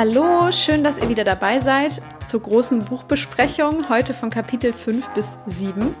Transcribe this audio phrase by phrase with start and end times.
[0.00, 5.36] Hallo, schön, dass ihr wieder dabei seid zur großen Buchbesprechung, heute von Kapitel 5 bis
[5.44, 5.94] 7.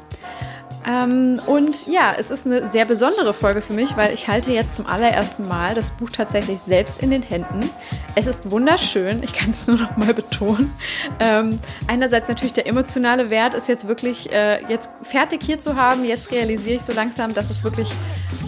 [0.88, 4.74] Ähm, und ja, es ist eine sehr besondere Folge für mich, weil ich halte jetzt
[4.74, 7.68] zum allerersten Mal das Buch tatsächlich selbst in den Händen.
[8.14, 10.72] Es ist wunderschön, ich kann es nur noch mal betonen.
[11.18, 16.06] Ähm, einerseits natürlich der emotionale Wert ist jetzt wirklich äh, jetzt fertig hier zu haben.
[16.06, 17.92] Jetzt realisiere ich so langsam, dass es wirklich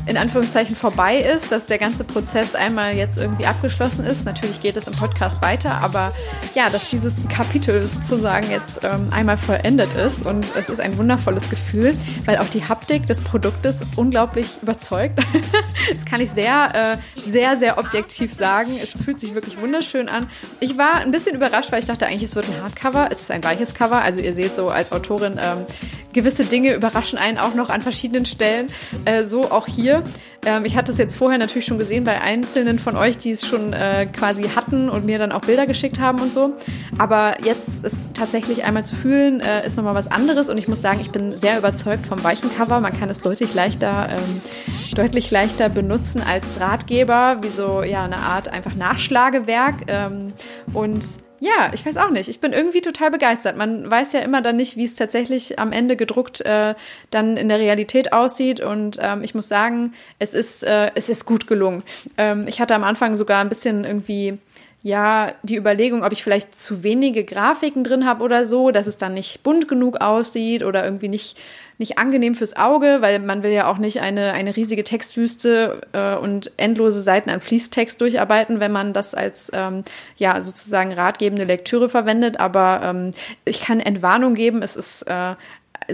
[0.06, 4.24] in Anführungszeichen vorbei ist, dass der ganze Prozess einmal jetzt irgendwie abgeschlossen ist.
[4.24, 6.12] Natürlich geht es im Podcast weiter, aber
[6.54, 11.48] ja, dass dieses Kapitel sozusagen jetzt ähm, einmal vollendet ist und es ist ein wundervolles
[11.48, 15.20] Gefühl, weil auch die Haptik des Produktes unglaublich überzeugt.
[15.92, 18.70] das kann ich sehr, äh, sehr, sehr objektiv sagen.
[18.82, 20.28] Es fühlt sich wirklich wunderschön an.
[20.60, 23.08] Ich war ein bisschen überrascht, weil ich dachte eigentlich, es wird ein Hardcover.
[23.10, 25.64] Es ist ein weiches Cover, also ihr seht so als Autorin ähm,
[26.12, 28.66] gewisse Dinge überraschen einen auch noch an verschiedenen Stellen.
[29.04, 30.02] Äh, so auch hier.
[30.44, 33.46] Ähm, ich hatte es jetzt vorher natürlich schon gesehen bei einzelnen von euch, die es
[33.46, 36.54] schon äh, quasi hatten und mir dann auch Bilder geschickt haben und so.
[36.98, 40.48] Aber jetzt ist tatsächlich einmal zu fühlen, äh, ist nochmal was anderes.
[40.48, 42.80] Und ich muss sagen, ich bin sehr überzeugt vom weichen Cover.
[42.80, 44.40] Man kann es deutlich leichter, ähm,
[44.96, 49.84] deutlich leichter benutzen als Ratgeber, wie so ja eine Art einfach Nachschlagewerk.
[49.86, 50.32] Ähm,
[50.74, 51.04] und
[51.42, 52.28] ja, ich weiß auch nicht.
[52.28, 53.56] Ich bin irgendwie total begeistert.
[53.56, 56.76] Man weiß ja immer dann nicht, wie es tatsächlich am Ende gedruckt äh,
[57.10, 58.60] dann in der Realität aussieht.
[58.60, 61.82] Und ähm, ich muss sagen, es ist, äh, es ist gut gelungen.
[62.16, 64.38] Ähm, ich hatte am Anfang sogar ein bisschen irgendwie
[64.82, 68.96] ja, die Überlegung, ob ich vielleicht zu wenige Grafiken drin habe oder so, dass es
[68.96, 71.38] dann nicht bunt genug aussieht oder irgendwie nicht
[71.78, 76.14] nicht angenehm fürs Auge, weil man will ja auch nicht eine, eine riesige Textwüste äh,
[76.14, 79.82] und endlose Seiten an Fließtext durcharbeiten, wenn man das als ähm,
[80.16, 82.38] ja sozusagen ratgebende Lektüre verwendet.
[82.38, 83.10] Aber ähm,
[83.44, 84.62] ich kann Entwarnung geben.
[84.62, 85.34] Es ist äh,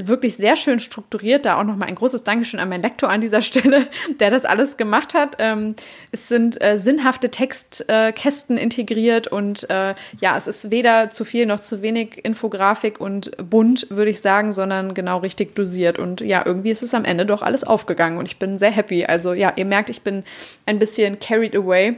[0.06, 1.46] wirklich sehr schön strukturiert.
[1.46, 3.86] Da auch nochmal ein großes Dankeschön an meinen Lektor an dieser Stelle,
[4.20, 5.36] der das alles gemacht hat.
[5.38, 5.74] Ähm,
[6.12, 11.46] es sind äh, sinnhafte Textkästen äh, integriert und äh, ja, es ist weder zu viel
[11.46, 15.98] noch zu wenig Infografik und bunt, würde ich sagen, sondern genau richtig dosiert.
[15.98, 19.04] Und ja, irgendwie ist es am Ende doch alles aufgegangen und ich bin sehr happy.
[19.06, 20.25] Also ja, ihr merkt, ich bin
[20.66, 21.97] ein bisschen carried away.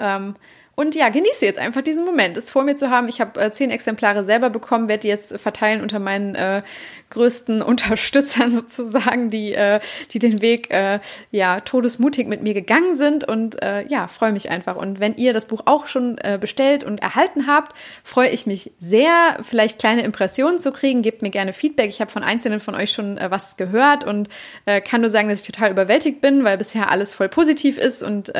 [0.00, 0.36] Ähm,
[0.74, 3.08] und ja, genieße jetzt einfach diesen Moment, es vor mir zu haben.
[3.08, 6.62] Ich habe äh, zehn Exemplare selber bekommen, werde die jetzt verteilen unter meinen äh,
[7.12, 9.80] größten Unterstützern sozusagen, die, äh,
[10.10, 11.00] die den Weg äh,
[11.30, 14.76] ja todesmutig mit mir gegangen sind und äh, ja, freue mich einfach.
[14.76, 18.72] Und wenn ihr das Buch auch schon äh, bestellt und erhalten habt, freue ich mich
[18.80, 21.02] sehr, vielleicht kleine Impressionen zu kriegen.
[21.02, 21.88] Gebt mir gerne Feedback.
[21.88, 24.28] Ich habe von einzelnen von euch schon äh, was gehört und
[24.66, 28.02] äh, kann nur sagen, dass ich total überwältigt bin, weil bisher alles voll positiv ist.
[28.02, 28.32] Und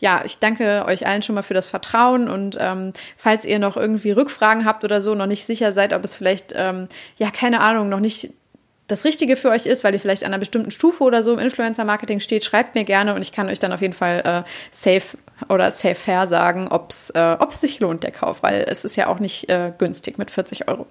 [0.00, 2.28] ja, ich danke euch allen schon mal für das Vertrauen.
[2.28, 6.04] Und ähm, falls ihr noch irgendwie Rückfragen habt oder so, noch nicht sicher seid, ob
[6.04, 8.32] es vielleicht, ähm, ja, keine Ahnung, noch nicht nicht
[8.86, 11.38] das Richtige für euch ist, weil ihr vielleicht an einer bestimmten Stufe oder so im
[11.38, 15.18] Influencer-Marketing steht, schreibt mir gerne und ich kann euch dann auf jeden Fall äh, safe
[15.50, 19.08] oder safe fair sagen, ob es äh, sich lohnt, der Kauf, weil es ist ja
[19.08, 20.86] auch nicht äh, günstig mit 40 Euro.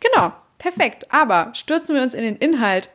[0.00, 1.06] Genau, perfekt.
[1.10, 2.90] Aber stürzen wir uns in den Inhalt.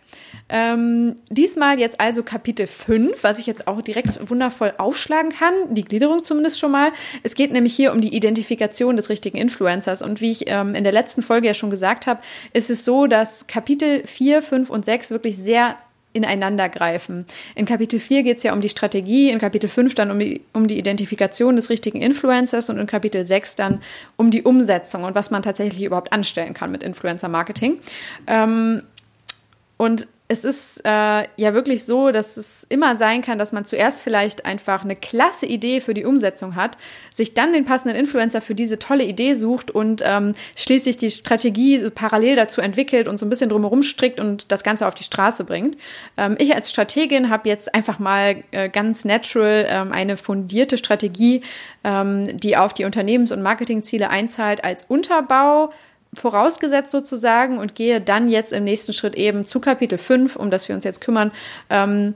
[0.49, 5.83] Ähm, diesmal jetzt also Kapitel 5, was ich jetzt auch direkt wundervoll aufschlagen kann, die
[5.83, 6.91] Gliederung zumindest schon mal.
[7.23, 10.01] Es geht nämlich hier um die Identifikation des richtigen Influencers.
[10.01, 12.21] Und wie ich ähm, in der letzten Folge ja schon gesagt habe,
[12.53, 15.77] ist es so, dass Kapitel 4, 5 und 6 wirklich sehr
[16.13, 17.25] ineinander greifen.
[17.55, 20.41] In Kapitel 4 geht es ja um die Strategie, in Kapitel 5 dann um die,
[20.53, 23.81] um die Identifikation des richtigen Influencers und in Kapitel 6 dann
[24.15, 27.79] um die Umsetzung und was man tatsächlich überhaupt anstellen kann mit Influencer-Marketing.
[28.27, 28.83] Ähm,
[29.77, 34.01] und es ist äh, ja wirklich so, dass es immer sein kann, dass man zuerst
[34.01, 36.77] vielleicht einfach eine klasse Idee für die Umsetzung hat,
[37.11, 41.89] sich dann den passenden Influencer für diese tolle Idee sucht und ähm, schließlich die Strategie
[41.89, 45.43] parallel dazu entwickelt und so ein bisschen drumherum strickt und das Ganze auf die Straße
[45.43, 45.77] bringt.
[46.15, 51.41] Ähm, ich als Strategin habe jetzt einfach mal äh, ganz natural ähm, eine fundierte Strategie,
[51.83, 55.69] ähm, die auf die Unternehmens- und Marketingziele einzahlt, als Unterbau
[56.15, 60.67] vorausgesetzt sozusagen und gehe dann jetzt im nächsten Schritt eben zu Kapitel 5, um das
[60.67, 61.31] wir uns jetzt kümmern,
[61.69, 62.13] ähm,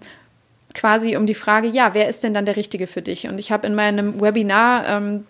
[0.74, 3.28] quasi um die Frage, ja, wer ist denn dann der Richtige für dich?
[3.28, 5.26] Und ich habe in meinem Webinar, ähm,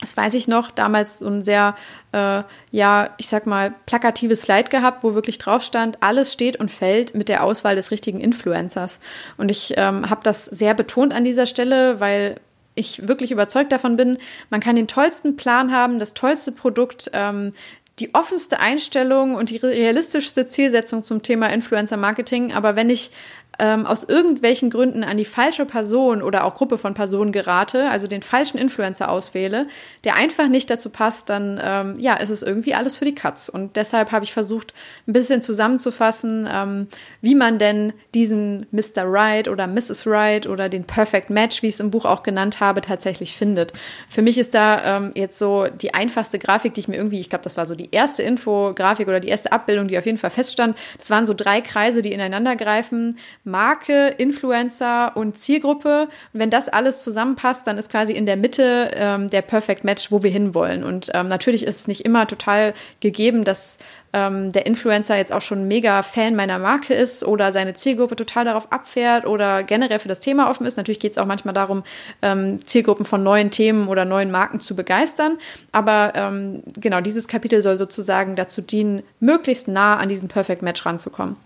[0.00, 1.76] das weiß ich noch, damals so ein sehr,
[2.12, 6.70] äh, ja, ich sag mal, plakatives Slide gehabt, wo wirklich drauf stand, alles steht und
[6.70, 8.98] fällt mit der Auswahl des richtigen Influencers.
[9.36, 12.40] Und ich ähm, habe das sehr betont an dieser Stelle, weil
[12.74, 14.18] ich wirklich überzeugt davon bin,
[14.50, 17.52] man kann den tollsten Plan haben, das tollste Produkt, ähm,
[18.00, 22.52] die offenste Einstellung und die realistischste Zielsetzung zum Thema Influencer Marketing.
[22.52, 23.12] Aber wenn ich
[23.58, 28.06] ähm, aus irgendwelchen Gründen an die falsche Person oder auch Gruppe von Personen gerate, also
[28.06, 29.66] den falschen Influencer auswähle,
[30.04, 33.48] der einfach nicht dazu passt, dann ähm, ja, ist es irgendwie alles für die Katz.
[33.48, 34.74] Und deshalb habe ich versucht,
[35.06, 36.88] ein bisschen zusammenzufassen, ähm,
[37.20, 39.04] wie man denn diesen Mr.
[39.04, 40.06] Right oder Mrs.
[40.06, 43.72] Right oder den Perfect Match, wie ich es im Buch auch genannt habe, tatsächlich findet.
[44.08, 47.30] Für mich ist da ähm, jetzt so die einfachste Grafik, die ich mir irgendwie, ich
[47.30, 50.30] glaube, das war so die erste Infografik oder die erste Abbildung, die auf jeden Fall
[50.30, 50.76] feststand.
[50.98, 53.16] Das waren so drei Kreise, die ineinander greifen.
[53.44, 56.08] Marke, Influencer und Zielgruppe.
[56.32, 60.10] Und wenn das alles zusammenpasst, dann ist quasi in der Mitte ähm, der Perfect Match,
[60.10, 60.82] wo wir hinwollen.
[60.82, 63.78] Und ähm, natürlich ist es nicht immer total gegeben, dass
[64.14, 68.44] ähm, der Influencer jetzt auch schon mega Fan meiner Marke ist oder seine Zielgruppe total
[68.44, 70.76] darauf abfährt oder generell für das Thema offen ist.
[70.76, 71.82] Natürlich geht es auch manchmal darum,
[72.22, 75.36] ähm, Zielgruppen von neuen Themen oder neuen Marken zu begeistern.
[75.72, 80.86] Aber ähm, genau, dieses Kapitel soll sozusagen dazu dienen, möglichst nah an diesen Perfect Match
[80.86, 81.36] ranzukommen.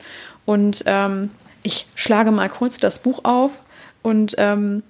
[0.44, 1.30] Und ähm,
[1.68, 3.50] ich schlage mal kurz das Buch auf
[4.02, 4.82] und ähm,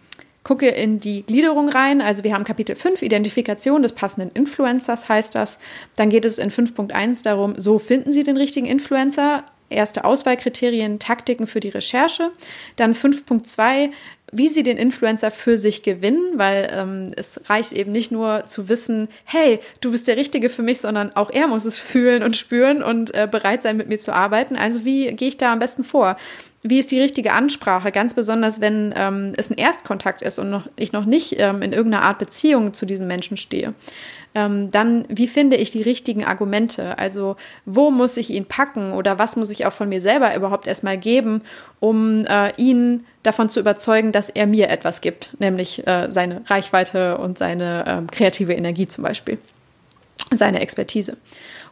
[0.44, 2.00] gucke in die Gliederung rein.
[2.00, 5.58] Also wir haben Kapitel 5, Identifikation des passenden Influencers heißt das.
[5.96, 9.42] Dann geht es in 5.1 darum, so finden Sie den richtigen Influencer.
[9.70, 12.30] Erste Auswahlkriterien, Taktiken für die Recherche.
[12.76, 13.90] Dann 5.2,
[14.32, 18.70] wie sie den Influencer für sich gewinnen, weil ähm, es reicht eben nicht nur zu
[18.70, 22.36] wissen, hey, du bist der Richtige für mich, sondern auch er muss es fühlen und
[22.36, 24.56] spüren und äh, bereit sein, mit mir zu arbeiten.
[24.56, 26.16] Also wie gehe ich da am besten vor?
[26.68, 27.90] Wie ist die richtige Ansprache?
[27.92, 31.72] Ganz besonders, wenn ähm, es ein Erstkontakt ist und noch, ich noch nicht ähm, in
[31.72, 33.72] irgendeiner Art Beziehung zu diesem Menschen stehe.
[34.34, 36.98] Ähm, dann, wie finde ich die richtigen Argumente?
[36.98, 40.66] Also, wo muss ich ihn packen oder was muss ich auch von mir selber überhaupt
[40.66, 41.40] erstmal geben,
[41.80, 47.16] um äh, ihn davon zu überzeugen, dass er mir etwas gibt, nämlich äh, seine Reichweite
[47.16, 49.38] und seine äh, kreative Energie zum Beispiel,
[50.30, 51.16] seine Expertise.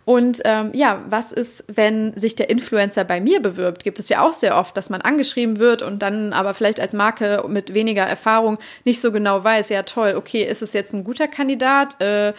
[0.06, 3.82] Und ähm, ja, was ist, wenn sich der Influencer bei mir bewirbt?
[3.82, 6.94] Gibt es ja auch sehr oft, dass man angeschrieben wird und dann aber vielleicht als
[6.94, 11.02] Marke mit weniger Erfahrung nicht so genau weiß, ja toll, okay, ist es jetzt ein
[11.02, 12.00] guter Kandidat?
[12.00, 12.34] Äh,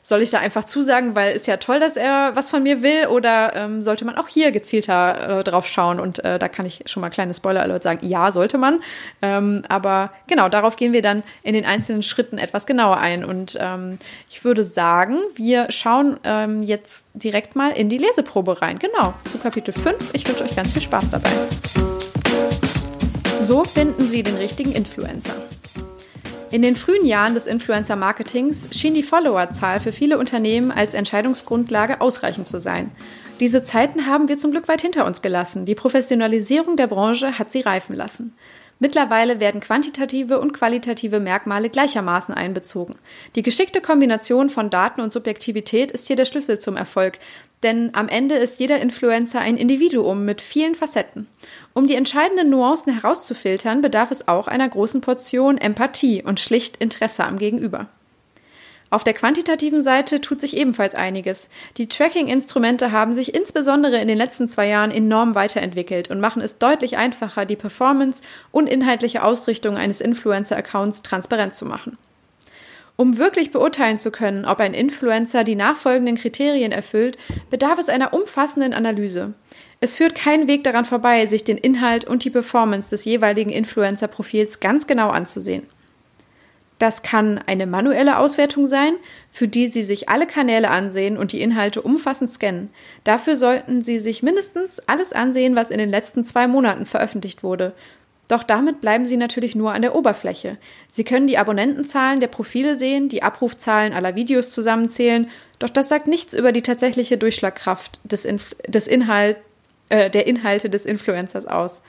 [0.00, 3.08] soll ich da einfach zusagen, weil ist ja toll, dass er was von mir will?
[3.08, 6.00] Oder ähm, sollte man auch hier gezielter äh, drauf schauen?
[6.00, 8.80] Und äh, da kann ich schon mal kleine Spoiler-Alert sagen, ja, sollte man.
[9.20, 13.26] Ähm, aber genau, darauf gehen wir dann in den einzelnen Schritten etwas genauer ein.
[13.26, 13.98] Und ähm,
[14.30, 18.78] ich würde sagen, wir schauen ähm, jetzt direkt mal in die Leseprobe rein.
[18.78, 19.96] Genau, zu Kapitel 5.
[20.12, 21.30] Ich wünsche euch ganz viel Spaß dabei.
[23.40, 25.34] So finden Sie den richtigen Influencer.
[26.50, 32.46] In den frühen Jahren des Influencer-Marketings schien die Followerzahl für viele Unternehmen als Entscheidungsgrundlage ausreichend
[32.46, 32.90] zu sein.
[33.38, 35.64] Diese Zeiten haben wir zum Glück weit hinter uns gelassen.
[35.64, 38.34] Die Professionalisierung der Branche hat sie reifen lassen.
[38.82, 42.96] Mittlerweile werden quantitative und qualitative Merkmale gleichermaßen einbezogen.
[43.36, 47.18] Die geschickte Kombination von Daten und Subjektivität ist hier der Schlüssel zum Erfolg,
[47.62, 51.28] denn am Ende ist jeder Influencer ein Individuum mit vielen Facetten.
[51.74, 57.24] Um die entscheidenden Nuancen herauszufiltern, bedarf es auch einer großen Portion Empathie und schlicht Interesse
[57.24, 57.88] am Gegenüber.
[58.92, 61.48] Auf der quantitativen Seite tut sich ebenfalls einiges.
[61.76, 66.58] Die Tracking-Instrumente haben sich insbesondere in den letzten zwei Jahren enorm weiterentwickelt und machen es
[66.58, 68.20] deutlich einfacher, die Performance
[68.50, 71.98] und inhaltliche Ausrichtung eines Influencer-Accounts transparent zu machen.
[72.96, 77.16] Um wirklich beurteilen zu können, ob ein Influencer die nachfolgenden Kriterien erfüllt,
[77.48, 79.34] bedarf es einer umfassenden Analyse.
[79.78, 84.58] Es führt kein Weg daran vorbei, sich den Inhalt und die Performance des jeweiligen Influencer-Profils
[84.58, 85.62] ganz genau anzusehen.
[86.80, 88.94] Das kann eine manuelle Auswertung sein,
[89.30, 92.70] für die Sie sich alle Kanäle ansehen und die Inhalte umfassend scannen.
[93.04, 97.74] Dafür sollten Sie sich mindestens alles ansehen, was in den letzten zwei Monaten veröffentlicht wurde.
[98.28, 100.56] Doch damit bleiben Sie natürlich nur an der Oberfläche.
[100.88, 106.06] Sie können die Abonnentenzahlen der Profile sehen, die Abrufzahlen aller Videos zusammenzählen, doch das sagt
[106.06, 109.36] nichts über die tatsächliche Durchschlagkraft des, Inf des Inhalt,
[109.90, 111.82] äh, der Inhalte des Influencers aus.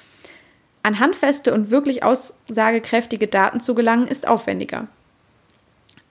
[0.84, 4.88] An handfeste und wirklich aussagekräftige Daten zu gelangen, ist aufwendiger.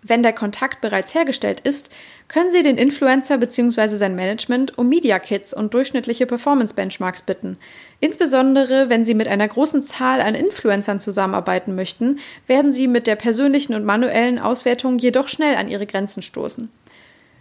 [0.02, 1.90] Wenn der Kontakt bereits hergestellt ist,
[2.28, 3.88] können Sie den Influencer bzw.
[3.88, 7.58] sein Management um Media Kits und durchschnittliche Performance Benchmarks bitten.
[7.98, 13.16] Insbesondere wenn Sie mit einer großen Zahl an Influencern zusammenarbeiten möchten, werden Sie mit der
[13.16, 16.70] persönlichen und manuellen Auswertung jedoch schnell an Ihre Grenzen stoßen.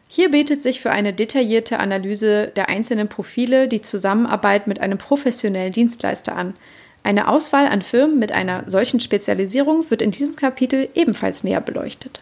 [0.09, 5.71] Hier bietet sich für eine detaillierte Analyse der einzelnen Profile die Zusammenarbeit mit einem professionellen
[5.71, 6.55] Dienstleister an.
[7.03, 12.21] Eine Auswahl an Firmen mit einer solchen Spezialisierung wird in diesem Kapitel ebenfalls näher beleuchtet.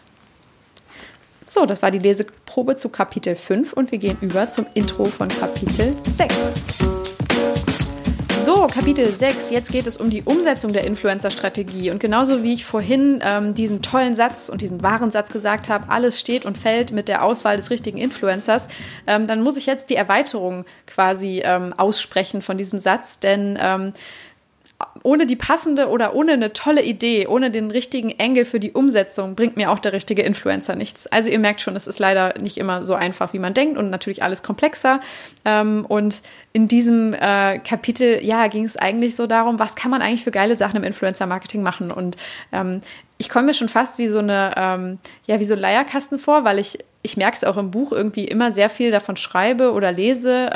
[1.48, 5.28] So, das war die Leseprobe zu Kapitel 5 und wir gehen über zum Intro von
[5.28, 6.52] Kapitel 6.
[8.44, 11.90] So, Kapitel 6, jetzt geht es um die Umsetzung der Influencer-Strategie.
[11.90, 15.90] Und genauso wie ich vorhin ähm, diesen tollen Satz und diesen wahren Satz gesagt habe,
[15.90, 18.68] alles steht und fällt mit der Auswahl des richtigen Influencers,
[19.06, 23.92] ähm, dann muss ich jetzt die Erweiterung quasi ähm, aussprechen von diesem Satz, denn ähm,
[25.02, 29.34] ohne die passende oder ohne eine tolle Idee, ohne den richtigen Engel für die Umsetzung
[29.34, 31.06] bringt mir auch der richtige Influencer nichts.
[31.06, 33.90] Also ihr merkt schon, es ist leider nicht immer so einfach, wie man denkt und
[33.90, 35.00] natürlich alles komplexer.
[35.44, 40.02] Ähm, und in diesem äh, Kapitel, ja, ging es eigentlich so darum, was kann man
[40.02, 41.90] eigentlich für geile Sachen im Influencer-Marketing machen.
[41.90, 42.16] Und
[42.52, 42.80] ähm,
[43.18, 46.44] ich komme mir schon fast wie so eine, ähm, ja, wie so ein Leierkasten vor,
[46.44, 49.92] weil ich, ich merke es auch im Buch irgendwie immer sehr viel davon schreibe oder
[49.92, 50.50] lese.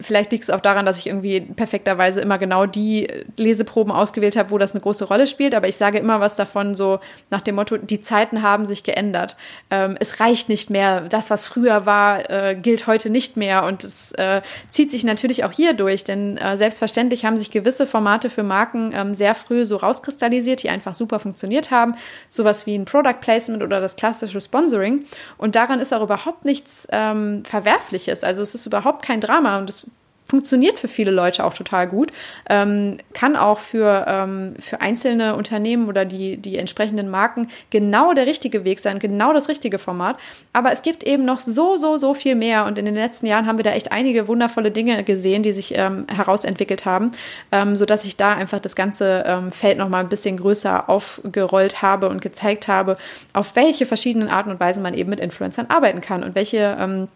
[0.00, 4.50] Vielleicht liegt es auch daran, dass ich irgendwie perfekterweise immer genau die Leseproben ausgewählt habe,
[4.50, 5.54] wo das eine große Rolle spielt.
[5.54, 9.36] Aber ich sage immer was davon, so nach dem Motto, die Zeiten haben sich geändert.
[9.70, 11.02] Ähm, es reicht nicht mehr.
[11.02, 13.64] Das, was früher war, äh, gilt heute nicht mehr.
[13.64, 17.86] Und es äh, zieht sich natürlich auch hier durch, denn äh, selbstverständlich haben sich gewisse
[17.86, 21.94] Formate für Marken ähm, sehr früh so rauskristallisiert, die einfach super funktioniert haben.
[22.28, 25.04] Sowas wie ein Product Placement oder das klassische Sponsoring.
[25.36, 28.24] Und daran ist auch überhaupt nichts ähm, Verwerfliches.
[28.24, 29.89] Also es ist überhaupt kein Drama und es
[30.30, 32.12] funktioniert für viele Leute auch total gut,
[32.48, 38.26] ähm, kann auch für, ähm, für einzelne Unternehmen oder die, die entsprechenden Marken genau der
[38.26, 40.16] richtige Weg sein, genau das richtige Format.
[40.52, 43.46] Aber es gibt eben noch so, so, so viel mehr und in den letzten Jahren
[43.46, 47.10] haben wir da echt einige wundervolle Dinge gesehen, die sich ähm, herausentwickelt haben,
[47.50, 52.08] ähm, sodass ich da einfach das ganze ähm, Feld nochmal ein bisschen größer aufgerollt habe
[52.08, 52.96] und gezeigt habe,
[53.32, 57.08] auf welche verschiedenen Arten und Weisen man eben mit Influencern arbeiten kann und welche ähm,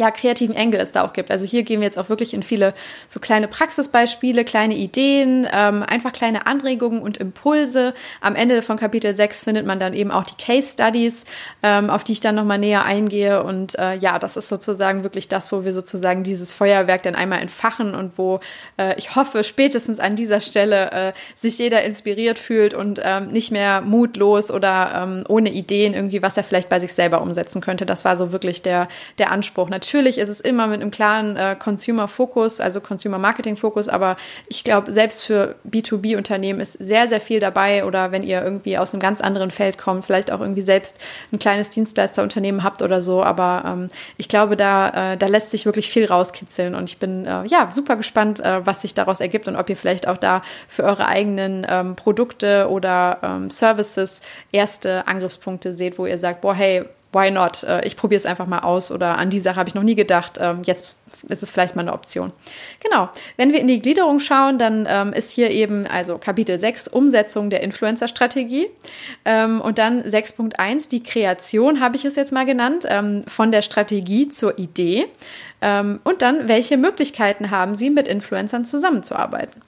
[0.00, 1.30] ja, kreativen Engel es da auch gibt.
[1.30, 2.72] Also hier gehen wir jetzt auch wirklich in viele
[3.06, 7.92] so kleine Praxisbeispiele, kleine Ideen, ähm, einfach kleine Anregungen und Impulse.
[8.22, 11.26] Am Ende von Kapitel 6 findet man dann eben auch die Case Studies,
[11.62, 13.42] ähm, auf die ich dann nochmal näher eingehe.
[13.42, 17.42] Und äh, ja, das ist sozusagen wirklich das, wo wir sozusagen dieses Feuerwerk dann einmal
[17.42, 18.40] entfachen und wo
[18.78, 23.52] äh, ich hoffe, spätestens an dieser Stelle äh, sich jeder inspiriert fühlt und ähm, nicht
[23.52, 27.84] mehr mutlos oder ähm, ohne Ideen irgendwie, was er vielleicht bei sich selber umsetzen könnte.
[27.84, 28.88] Das war so wirklich der,
[29.18, 29.68] der Anspruch.
[29.68, 34.16] Natürlich ist es immer mit einem klaren äh, Consumer-Fokus, also Consumer-Marketing-Fokus, aber
[34.48, 38.92] ich glaube, selbst für B2B-Unternehmen ist sehr, sehr viel dabei oder wenn ihr irgendwie aus
[38.92, 40.98] einem ganz anderen Feld kommt, vielleicht auch irgendwie selbst
[41.32, 45.66] ein kleines Dienstleisterunternehmen habt oder so, aber ähm, ich glaube, da, äh, da lässt sich
[45.66, 49.48] wirklich viel rauskitzeln und ich bin äh, ja super gespannt, äh, was sich daraus ergibt
[49.48, 54.20] und ob ihr vielleicht auch da für eure eigenen ähm, Produkte oder ähm, Services
[54.52, 57.62] erste Angriffspunkte seht, wo ihr sagt, boah, hey, why not?
[57.64, 59.94] Äh, ich probiere es einfach mal aus oder an die Sache habe ich noch nie
[59.94, 60.38] gedacht.
[60.40, 60.96] Ähm, jetzt
[61.28, 62.32] ist es vielleicht mal eine Option.
[62.82, 63.10] Genau.
[63.36, 67.50] Wenn wir in die Gliederung schauen, dann ähm, ist hier eben also Kapitel 6 Umsetzung
[67.50, 68.68] der Influencer-Strategie
[69.24, 72.86] ähm, und dann 6.1 die Kreation, habe ich es jetzt mal genannt,
[73.26, 75.06] von der Strategie zur Idee
[75.60, 79.62] und dann welche Möglichkeiten haben Sie mit Influencern zusammenzuarbeiten.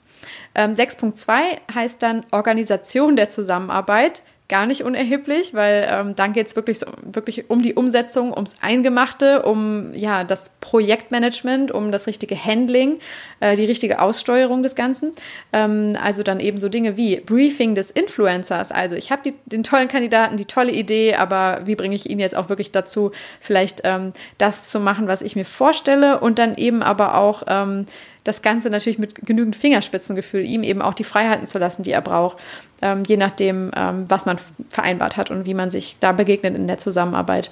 [0.55, 4.23] 6.2 heißt dann Organisation der Zusammenarbeit
[4.53, 8.53] gar nicht unerheblich, weil ähm, dann geht es wirklich, so, wirklich um die Umsetzung, ums
[8.61, 12.99] Eingemachte, um ja, das Projektmanagement, um das richtige Handling,
[13.39, 15.13] äh, die richtige Aussteuerung des Ganzen.
[15.53, 18.71] Ähm, also dann eben so Dinge wie Briefing des Influencers.
[18.71, 22.35] Also ich habe den tollen Kandidaten, die tolle Idee, aber wie bringe ich ihn jetzt
[22.35, 26.83] auch wirklich dazu, vielleicht ähm, das zu machen, was ich mir vorstelle und dann eben
[26.83, 27.87] aber auch ähm,
[28.23, 32.01] das Ganze natürlich mit genügend Fingerspitzengefühl, ihm eben auch die Freiheiten zu lassen, die er
[32.01, 32.37] braucht,
[32.81, 34.37] ähm, je nachdem, ähm, was man
[34.69, 37.51] vereinbart hat und wie man sich da begegnet in der Zusammenarbeit.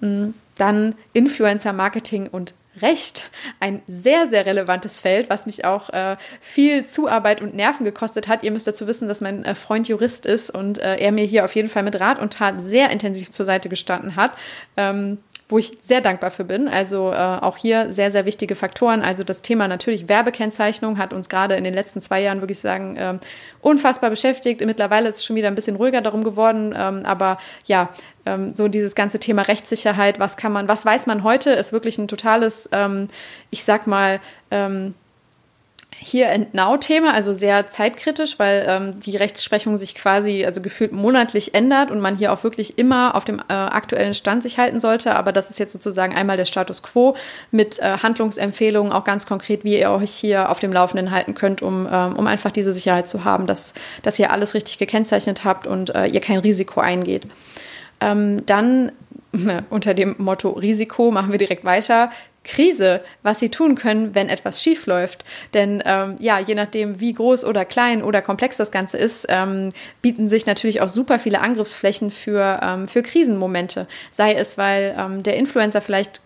[0.00, 0.34] Mhm.
[0.56, 7.42] Dann Influencer-Marketing und Recht, ein sehr, sehr relevantes Feld, was mich auch äh, viel Zuarbeit
[7.42, 8.44] und Nerven gekostet hat.
[8.44, 11.44] Ihr müsst dazu wissen, dass mein äh, Freund Jurist ist und äh, er mir hier
[11.44, 14.32] auf jeden Fall mit Rat und Tat sehr intensiv zur Seite gestanden hat.
[14.78, 16.68] Ähm, wo ich sehr dankbar für bin.
[16.68, 19.02] Also äh, auch hier sehr, sehr wichtige Faktoren.
[19.02, 22.96] Also das Thema natürlich Werbekennzeichnung hat uns gerade in den letzten zwei Jahren wirklich sagen
[22.98, 23.20] ähm,
[23.60, 24.64] unfassbar beschäftigt.
[24.64, 26.74] Mittlerweile ist es schon wieder ein bisschen ruhiger darum geworden.
[26.76, 27.90] Ähm, aber ja,
[28.24, 31.98] ähm, so dieses ganze Thema Rechtssicherheit, was kann man, was weiß man heute, ist wirklich
[31.98, 33.08] ein totales, ähm,
[33.50, 34.20] ich sag mal,
[34.50, 34.94] ähm,
[36.02, 41.54] hier and Now-Thema, also sehr zeitkritisch, weil ähm, die Rechtsprechung sich quasi, also gefühlt monatlich
[41.54, 45.14] ändert und man hier auch wirklich immer auf dem äh, aktuellen Stand sich halten sollte.
[45.14, 47.14] Aber das ist jetzt sozusagen einmal der Status quo
[47.50, 51.62] mit äh, Handlungsempfehlungen, auch ganz konkret, wie ihr euch hier auf dem Laufenden halten könnt,
[51.62, 55.66] um, ähm, um einfach diese Sicherheit zu haben, dass, dass ihr alles richtig gekennzeichnet habt
[55.66, 57.26] und äh, ihr kein Risiko eingeht.
[58.00, 58.92] Ähm, dann
[59.70, 62.10] unter dem Motto Risiko machen wir direkt weiter.
[62.44, 65.24] Krise, was sie tun können, wenn etwas schief läuft.
[65.54, 69.70] Denn ähm, ja, je nachdem, wie groß oder klein oder komplex das Ganze ist, ähm,
[70.00, 73.86] bieten sich natürlich auch super viele Angriffsflächen für, ähm, für Krisenmomente.
[74.10, 76.20] Sei es, weil ähm, der Influencer vielleicht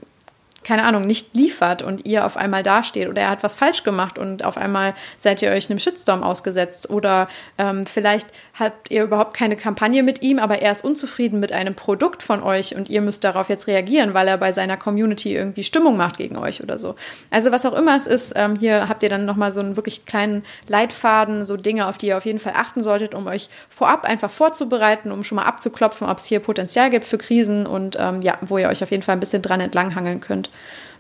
[0.67, 4.19] keine Ahnung, nicht liefert und ihr auf einmal dasteht oder er hat was falsch gemacht
[4.19, 8.27] und auf einmal seid ihr euch einem Shitstorm ausgesetzt oder ähm, vielleicht
[8.59, 12.43] habt ihr überhaupt keine Kampagne mit ihm, aber er ist unzufrieden mit einem Produkt von
[12.43, 16.17] euch und ihr müsst darauf jetzt reagieren, weil er bei seiner Community irgendwie Stimmung macht
[16.17, 16.97] gegen euch oder so.
[17.31, 20.05] Also was auch immer es ist, ähm, hier habt ihr dann nochmal so einen wirklich
[20.05, 24.05] kleinen Leitfaden, so Dinge, auf die ihr auf jeden Fall achten solltet, um euch vorab
[24.05, 28.21] einfach vorzubereiten, um schon mal abzuklopfen, ob es hier Potenzial gibt für Krisen und ähm,
[28.23, 30.51] ja, wo ihr euch auf jeden Fall ein bisschen dran entlanghangeln könnt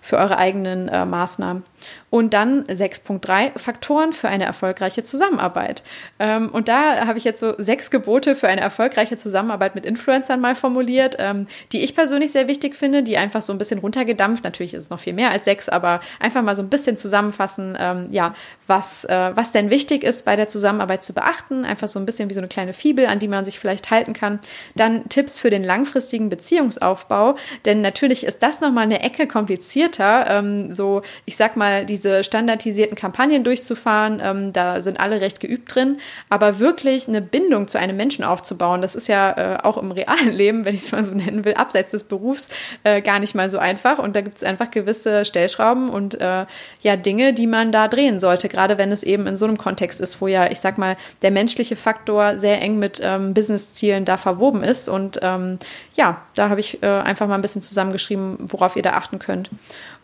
[0.01, 1.65] für eure eigenen äh, Maßnahmen.
[2.11, 5.83] Und dann 6.3 Faktoren für eine erfolgreiche Zusammenarbeit.
[6.19, 10.41] Ähm, und da habe ich jetzt so sechs Gebote für eine erfolgreiche Zusammenarbeit mit Influencern
[10.41, 14.45] mal formuliert, ähm, die ich persönlich sehr wichtig finde, die einfach so ein bisschen runtergedampft.
[14.45, 17.77] Natürlich ist es noch viel mehr als sechs, aber einfach mal so ein bisschen zusammenfassen,
[17.79, 18.35] ähm, ja,
[18.67, 21.65] was, äh, was denn wichtig ist bei der Zusammenarbeit zu beachten.
[21.65, 24.13] Einfach so ein bisschen wie so eine kleine Fibel, an die man sich vielleicht halten
[24.13, 24.41] kann.
[24.75, 30.27] Dann Tipps für den langfristigen Beziehungsaufbau, denn natürlich ist das nochmal eine Ecke komplizierter.
[30.29, 34.21] Ähm, so, ich sag mal, diese standardisierten Kampagnen durchzufahren.
[34.23, 35.99] Ähm, da sind alle recht geübt drin.
[36.29, 40.33] Aber wirklich eine Bindung zu einem Menschen aufzubauen, das ist ja äh, auch im realen
[40.37, 42.49] Leben, wenn ich es mal so nennen will, abseits des Berufs,
[42.85, 43.99] äh, gar nicht mal so einfach.
[43.99, 46.47] Und da gibt es einfach gewisse Stellschrauben und äh,
[46.83, 50.01] ja, Dinge, die man da drehen sollte, gerade wenn es eben in so einem Kontext
[50.01, 54.17] ist, wo ja, ich sag mal, der menschliche Faktor sehr eng mit ähm, Business-Zielen da
[54.17, 54.89] verwoben ist.
[54.89, 55.59] Und ähm,
[55.95, 59.51] ja, da habe ich äh, einfach mal ein bisschen zusammengeschrieben, worauf ihr da achten könnt.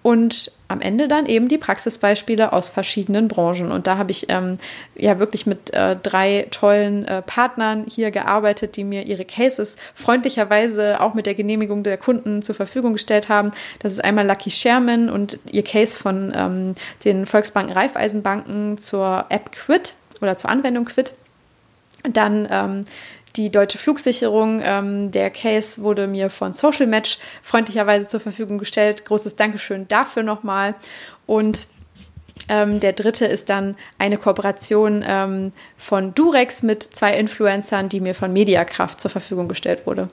[0.03, 3.71] Und am Ende dann eben die Praxisbeispiele aus verschiedenen Branchen.
[3.71, 4.59] Und da habe ich ähm,
[4.97, 11.01] ja wirklich mit äh, drei tollen äh, Partnern hier gearbeitet, die mir ihre Cases freundlicherweise
[11.01, 13.53] auch mit der Genehmigung der Kunden zur Verfügung gestellt haben.
[13.79, 19.53] Das ist einmal Lucky Sherman und ihr Case von ähm, den Volksbanken Raiffeisenbanken zur App
[19.53, 21.13] Quit oder zur Anwendung Quit.
[22.11, 22.85] Dann ähm,
[23.37, 24.61] die deutsche Flugsicherung.
[24.63, 29.05] Ähm, der Case wurde mir von Social Match freundlicherweise zur Verfügung gestellt.
[29.05, 30.75] Großes Dankeschön dafür nochmal.
[31.27, 31.69] Und
[32.49, 38.15] ähm, der dritte ist dann eine Kooperation ähm, von Durex mit zwei Influencern, die mir
[38.15, 40.09] von Mediakraft zur Verfügung gestellt wurde.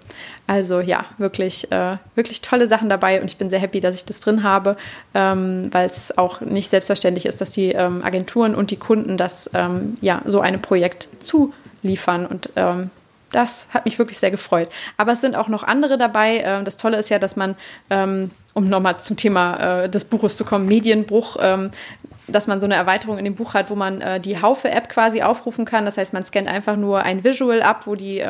[0.48, 4.06] Also ja, wirklich, äh, wirklich tolle Sachen dabei und ich bin sehr happy, dass ich
[4.06, 4.78] das drin habe,
[5.14, 9.50] ähm, weil es auch nicht selbstverständlich ist, dass die ähm, Agenturen und die Kunden das
[9.54, 12.92] ähm, ja so einem Projekt zuliefern und ähm,
[13.32, 14.70] das hat mich wirklich sehr gefreut.
[14.98, 16.42] Aber es sind auch noch andere dabei.
[16.44, 17.56] Ähm, das Tolle ist ja, dass man,
[17.90, 21.72] ähm, um nochmal zum Thema äh, des Buches zu kommen, Medienbruch, ähm,
[22.28, 25.24] dass man so eine Erweiterung in dem Buch hat, wo man äh, die Haufe-App quasi
[25.24, 25.86] aufrufen kann.
[25.86, 28.24] Das heißt, man scannt einfach nur ein Visual ab, wo die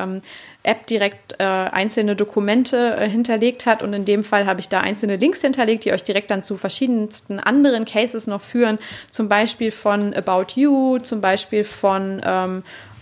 [0.64, 3.82] App direkt äh, einzelne Dokumente hinterlegt hat.
[3.82, 6.56] Und in dem Fall habe ich da einzelne Links hinterlegt, die euch direkt dann zu
[6.56, 8.80] verschiedensten anderen Cases noch führen.
[9.10, 12.22] Zum Beispiel von About You, zum Beispiel von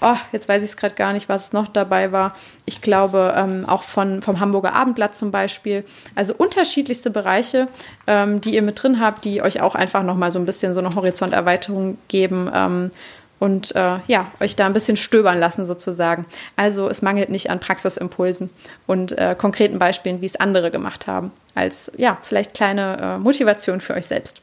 [0.01, 2.35] oh, jetzt weiß ich es gerade gar nicht, was noch dabei war.
[2.65, 5.83] Ich glaube ähm, auch von, vom Hamburger Abendblatt zum Beispiel.
[6.15, 7.67] Also unterschiedlichste Bereiche,
[8.05, 10.79] ähm, die ihr mit drin habt, die euch auch einfach nochmal so ein bisschen so
[10.79, 12.49] eine Horizonterweiterung geben.
[12.53, 12.91] Ähm,
[13.39, 16.25] und äh, ja, euch da ein bisschen stöbern lassen sozusagen.
[16.55, 18.49] Also es mangelt nicht an Praxisimpulsen
[18.87, 23.79] und äh, konkreten Beispielen, wie es andere gemacht haben, als ja, vielleicht kleine äh, Motivation
[23.79, 24.41] für euch selbst.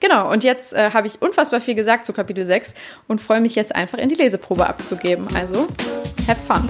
[0.00, 2.74] Genau, und jetzt äh, habe ich unfassbar viel gesagt zu Kapitel 6
[3.08, 5.26] und freue mich jetzt einfach in die Leseprobe abzugeben.
[5.34, 5.68] Also,
[6.28, 6.68] have fun!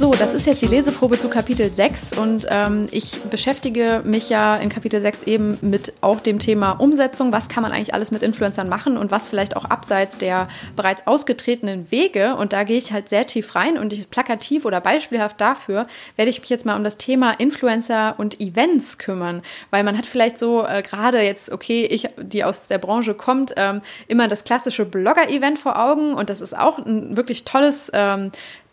[0.00, 4.56] So, das ist jetzt die Leseprobe zu Kapitel 6 und ähm, ich beschäftige mich ja
[4.56, 7.34] in Kapitel 6 eben mit auch dem Thema Umsetzung.
[7.34, 11.06] Was kann man eigentlich alles mit Influencern machen und was vielleicht auch abseits der bereits
[11.06, 12.36] ausgetretenen Wege.
[12.36, 15.86] Und da gehe ich halt sehr tief rein und ich, plakativ oder beispielhaft dafür
[16.16, 20.06] werde ich mich jetzt mal um das Thema Influencer und Events kümmern, weil man hat
[20.06, 24.44] vielleicht so äh, gerade jetzt, okay, ich, die aus der Branche kommt, ähm, immer das
[24.44, 28.32] klassische Blogger-Event vor Augen und das ist auch ein wirklich tolles ähm,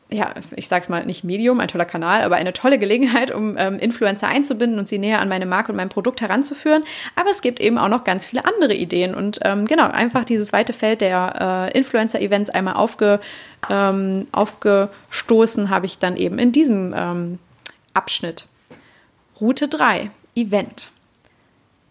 [0.10, 3.78] ja, ich sag's mal, nicht Medium, ein toller Kanal, aber eine tolle Gelegenheit, um ähm,
[3.78, 6.84] Influencer einzubinden und sie näher an meine Marke und mein Produkt heranzuführen.
[7.16, 10.54] Aber es gibt eben auch noch ganz viele andere Ideen und ähm, genau, einfach dieses
[10.54, 13.20] weite Feld der äh, Influencer-Events einmal aufge,
[13.70, 17.40] ähm, aufgestoßen habe ich dann eben in diesem ähm,
[17.94, 18.46] Abschnitt.
[19.42, 20.92] Route 3, Event.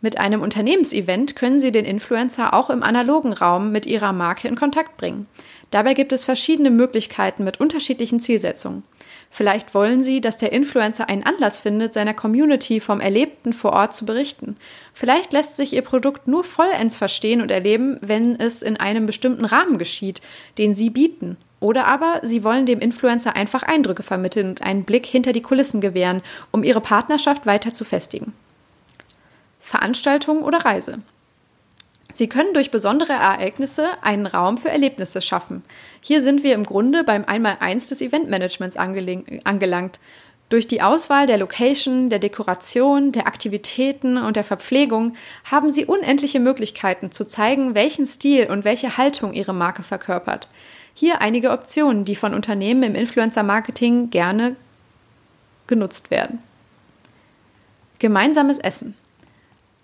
[0.00, 4.54] Mit einem Unternehmensevent können Sie den Influencer auch im analogen Raum mit Ihrer Marke in
[4.54, 5.26] Kontakt bringen.
[5.70, 8.84] Dabei gibt es verschiedene Möglichkeiten mit unterschiedlichen Zielsetzungen.
[9.30, 13.92] Vielleicht wollen Sie, dass der Influencer einen Anlass findet, seiner Community vom Erlebten vor Ort
[13.92, 14.56] zu berichten.
[14.94, 19.44] Vielleicht lässt sich Ihr Produkt nur vollends verstehen und erleben, wenn es in einem bestimmten
[19.44, 20.22] Rahmen geschieht,
[20.58, 21.36] den Sie bieten.
[21.58, 25.80] Oder aber Sie wollen dem Influencer einfach Eindrücke vermitteln und einen Blick hinter die Kulissen
[25.80, 28.32] gewähren, um Ihre Partnerschaft weiter zu festigen.
[29.60, 31.00] Veranstaltung oder Reise.
[32.16, 35.62] Sie können durch besondere Ereignisse einen Raum für Erlebnisse schaffen.
[36.00, 40.00] Hier sind wir im Grunde beim Einmaleins des Eventmanagements angelangt.
[40.48, 46.40] Durch die Auswahl der Location, der Dekoration, der Aktivitäten und der Verpflegung haben Sie unendliche
[46.40, 50.48] Möglichkeiten zu zeigen, welchen Stil und welche Haltung Ihre Marke verkörpert.
[50.94, 54.56] Hier einige Optionen, die von Unternehmen im Influencer-Marketing gerne
[55.66, 56.38] genutzt werden.
[57.98, 58.94] Gemeinsames Essen.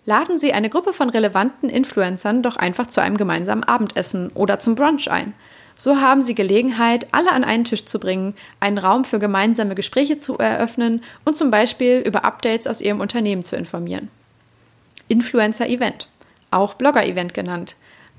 [0.04, 4.74] Laden Sie eine Gruppe von relevanten Influencern doch einfach zu einem gemeinsamen Abendessen oder zum
[4.74, 5.32] Brunch ein.
[5.76, 10.18] So haben Sie Gelegenheit, alle an einen Tisch zu bringen, einen Raum für gemeinsame Gespräche
[10.18, 14.08] zu eröffnen und zum Beispiel über Updates aus Ihrem Unternehmen zu informieren.
[15.08, 16.08] Influencer-Event,
[16.50, 17.76] auch Blogger-Event genannt.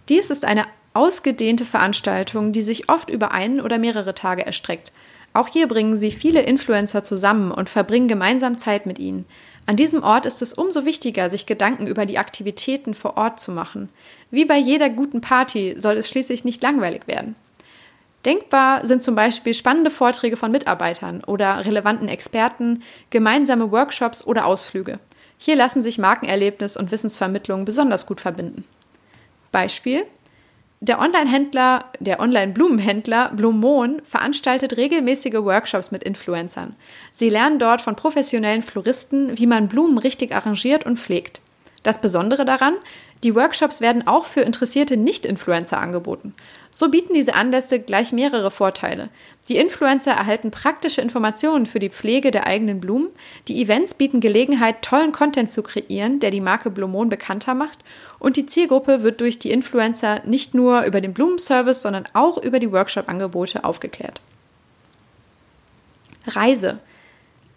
[0.10, 4.92] Dies ist eine ausgedehnte Veranstaltung, die sich oft über einen oder mehrere Tage erstreckt.
[5.34, 9.26] Auch hier bringen Sie viele Influencer zusammen und verbringen gemeinsam Zeit mit ihnen.
[9.66, 13.52] An diesem Ort ist es umso wichtiger, sich Gedanken über die Aktivitäten vor Ort zu
[13.52, 13.90] machen.
[14.30, 17.36] Wie bei jeder guten Party soll es schließlich nicht langweilig werden.
[18.26, 25.00] Denkbar sind zum Beispiel spannende Vorträge von Mitarbeitern oder relevanten Experten, gemeinsame Workshops oder Ausflüge.
[25.38, 28.64] Hier lassen sich Markenerlebnis und Wissensvermittlung besonders gut verbinden.
[29.52, 30.06] Beispiel
[30.84, 36.76] der Online-Händler, der Online-Blumenhändler Blumon veranstaltet regelmäßige Workshops mit Influencern.
[37.14, 41.40] Sie lernen dort von professionellen Floristen, wie man Blumen richtig arrangiert und pflegt.
[41.84, 42.76] Das Besondere daran,
[43.24, 46.36] die Workshops werden auch für interessierte Nicht-Influencer angeboten.
[46.74, 49.10] So bieten diese Anlässe gleich mehrere Vorteile.
[49.48, 53.10] Die Influencer erhalten praktische Informationen für die Pflege der eigenen Blumen.
[53.48, 57.78] Die Events bieten Gelegenheit, tollen Content zu kreieren, der die Marke Blumon bekannter macht.
[58.20, 62.60] Und die Zielgruppe wird durch die Influencer nicht nur über den Blumenservice, sondern auch über
[62.60, 64.22] die Workshop-Angebote aufgeklärt.
[66.26, 66.80] Reise.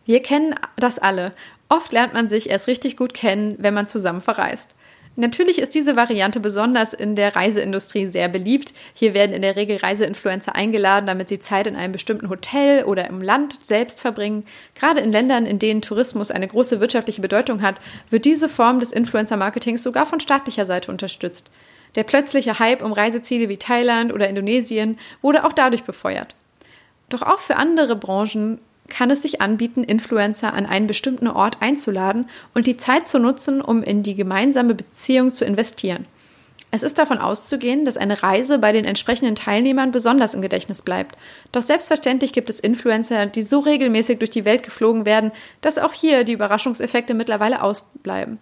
[0.05, 1.33] Wir kennen das alle.
[1.68, 4.74] Oft lernt man sich erst richtig gut kennen, wenn man zusammen verreist.
[5.18, 8.74] Natürlich ist diese Variante besonders in der Reiseindustrie sehr beliebt.
[8.92, 13.09] Hier werden in der Regel Reiseinfluencer eingeladen, damit sie Zeit in einem bestimmten Hotel oder
[13.09, 14.44] im Land selbst verbringen.
[14.74, 17.76] Gerade in Ländern, in denen Tourismus eine große wirtschaftliche Bedeutung hat,
[18.11, 21.50] wird diese Form des Influencer-Marketings sogar von staatlicher Seite unterstützt.
[21.94, 26.35] Der plötzliche Hype um Reiseziele wie Thailand oder Indonesien wurde auch dadurch befeuert.
[27.09, 32.29] Doch auch für andere Branchen kann es sich anbieten, Influencer an einen bestimmten Ort einzuladen
[32.55, 36.07] und die Zeit zu nutzen, um in die gemeinsame Beziehung zu investieren.
[36.72, 41.16] Es ist davon auszugehen, dass eine Reise bei den entsprechenden Teilnehmern besonders im Gedächtnis bleibt.
[41.53, 45.92] Doch selbstverständlich gibt es Influencer, die so regelmäßig durch die Welt geflogen werden, dass auch
[45.92, 48.38] hier die Überraschungseffekte mittlerweile ausbleiben.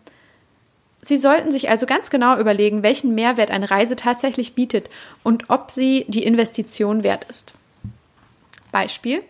[1.01, 4.89] Sie sollten sich also ganz genau überlegen, welchen Mehrwert eine Reise tatsächlich bietet
[5.23, 7.55] und ob sie die Investition wert ist.
[8.73, 9.23] Beispiel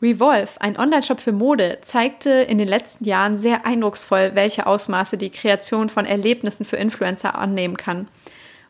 [0.00, 5.30] Revolve, ein Onlineshop für Mode, zeigte in den letzten Jahren sehr eindrucksvoll, welche Ausmaße die
[5.30, 8.06] Kreation von Erlebnissen für Influencer annehmen kann.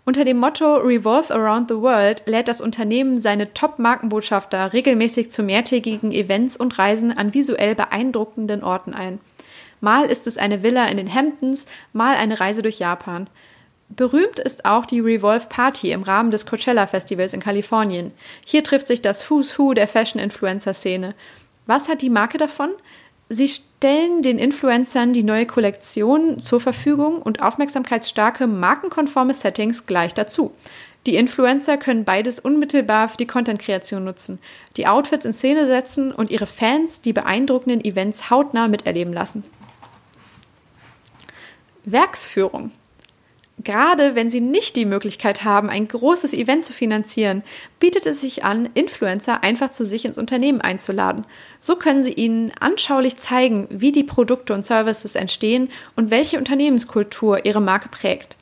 [0.07, 6.13] Unter dem Motto Revolve Around the World lädt das Unternehmen seine Top-Markenbotschafter regelmäßig zu mehrtägigen
[6.13, 9.21] Events und Reisen an visuell beeindruckenden Orten ein.
[9.83, 13.29] Mal ist es eine Villa in den Hamptons, mal eine Reise durch Japan.
[13.91, 18.13] Berühmt ist auch die Revolve Party im Rahmen des Coachella Festivals in Kalifornien.
[18.45, 21.15] Hier trifft sich das Who's Who der Fashion-Influencer-Szene.
[21.67, 22.71] Was hat die Marke davon?
[23.31, 30.53] Sie stellen den Influencern die neue Kollektion zur Verfügung und aufmerksamkeitsstarke, markenkonforme Settings gleich dazu.
[31.07, 34.39] Die Influencer können beides unmittelbar für die Content-Kreation nutzen,
[34.77, 39.45] die Outfits in Szene setzen und ihre Fans die beeindruckenden Events hautnah miterleben lassen.
[41.85, 42.73] Werksführung.
[43.65, 47.43] Gerade wenn Sie nicht die Möglichkeit haben, ein großes Event zu finanzieren,
[47.81, 51.25] bietet es sich an, Influencer einfach zu sich ins Unternehmen einzuladen.
[51.59, 57.45] So können Sie ihnen anschaulich zeigen, wie die Produkte und Services entstehen und welche Unternehmenskultur
[57.45, 58.37] Ihre Marke prägt.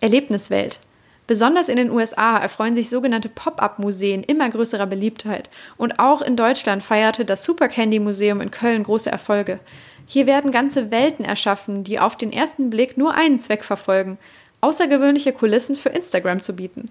[0.00, 0.80] Erlebniswelt.
[1.26, 6.82] Besonders in den USA erfreuen sich sogenannte Pop-up-Museen immer größerer Beliebtheit und auch in Deutschland
[6.82, 9.60] feierte das Super Candy Museum in Köln große Erfolge.
[10.08, 14.18] Hier werden ganze Welten erschaffen, die auf den ersten Blick nur einen Zweck verfolgen,
[14.60, 16.90] außergewöhnliche Kulissen für Instagram zu bieten.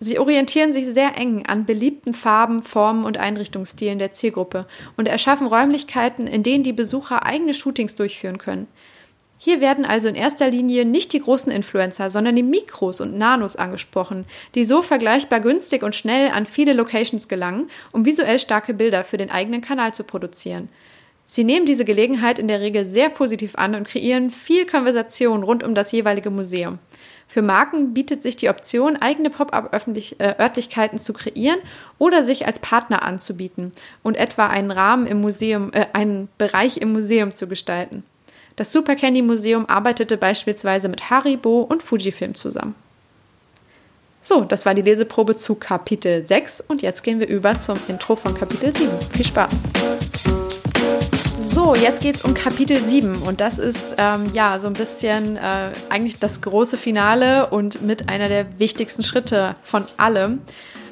[0.00, 5.46] Sie orientieren sich sehr eng an beliebten Farben, Formen und Einrichtungsstilen der Zielgruppe und erschaffen
[5.46, 8.66] Räumlichkeiten, in denen die Besucher eigene Shootings durchführen können.
[9.38, 13.56] Hier werden also in erster Linie nicht die großen Influencer, sondern die Mikros und Nanos
[13.56, 19.04] angesprochen, die so vergleichbar günstig und schnell an viele Locations gelangen, um visuell starke Bilder
[19.04, 20.68] für den eigenen Kanal zu produzieren.
[21.26, 25.62] Sie nehmen diese Gelegenheit in der Regel sehr positiv an und kreieren viel Konversation rund
[25.62, 26.78] um das jeweilige Museum.
[27.26, 31.58] Für Marken bietet sich die Option, eigene Pop-up-Örtlichkeiten äh, zu kreieren
[31.98, 36.92] oder sich als Partner anzubieten und etwa einen Rahmen im Museum, äh, einen Bereich im
[36.92, 38.04] Museum zu gestalten.
[38.56, 42.74] Das Super Candy Museum arbeitete beispielsweise mit Haribo und Fujifilm zusammen.
[44.20, 48.16] So, das war die Leseprobe zu Kapitel 6 und jetzt gehen wir über zum Intro
[48.16, 48.90] von Kapitel 7.
[49.12, 49.60] Viel Spaß!
[51.54, 55.36] So, jetzt geht es um Kapitel 7 und das ist ähm, ja so ein bisschen
[55.36, 60.40] äh, eigentlich das große Finale und mit einer der wichtigsten Schritte von allem.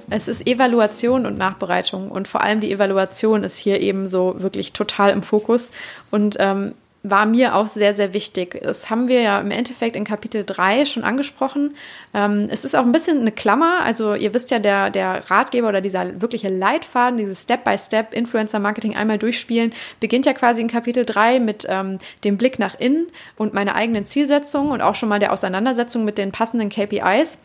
[0.09, 2.13] Es ist Evaluation und Nachbereitung.
[2.13, 5.73] Und vor allem die Evaluation ist hier eben so wirklich total im Fokus.
[6.13, 8.61] Und ähm, war mir auch sehr, sehr wichtig.
[8.63, 11.75] Das haben wir ja im Endeffekt in Kapitel 3 schon angesprochen.
[12.15, 13.81] Ähm, es ist auch ein bisschen eine Klammer.
[13.83, 19.19] Also ihr wisst ja, der, der Ratgeber oder dieser wirkliche Leitfaden, dieses Step-by-Step Influencer-Marketing einmal
[19.19, 23.75] durchspielen, beginnt ja quasi in Kapitel 3 mit ähm, dem Blick nach innen und meiner
[23.75, 27.39] eigenen Zielsetzung und auch schon mal der Auseinandersetzung mit den passenden KPIs.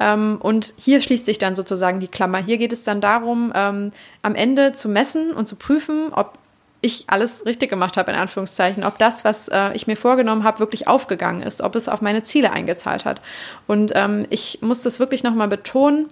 [0.00, 2.38] Ähm, und hier schließt sich dann sozusagen die Klammer.
[2.38, 6.38] Hier geht es dann darum, ähm, am Ende zu messen und zu prüfen, ob
[6.80, 10.60] ich alles richtig gemacht habe, in Anführungszeichen, ob das, was äh, ich mir vorgenommen habe,
[10.60, 13.20] wirklich aufgegangen ist, ob es auf meine Ziele eingezahlt hat.
[13.66, 16.08] Und ähm, ich muss das wirklich nochmal betonen.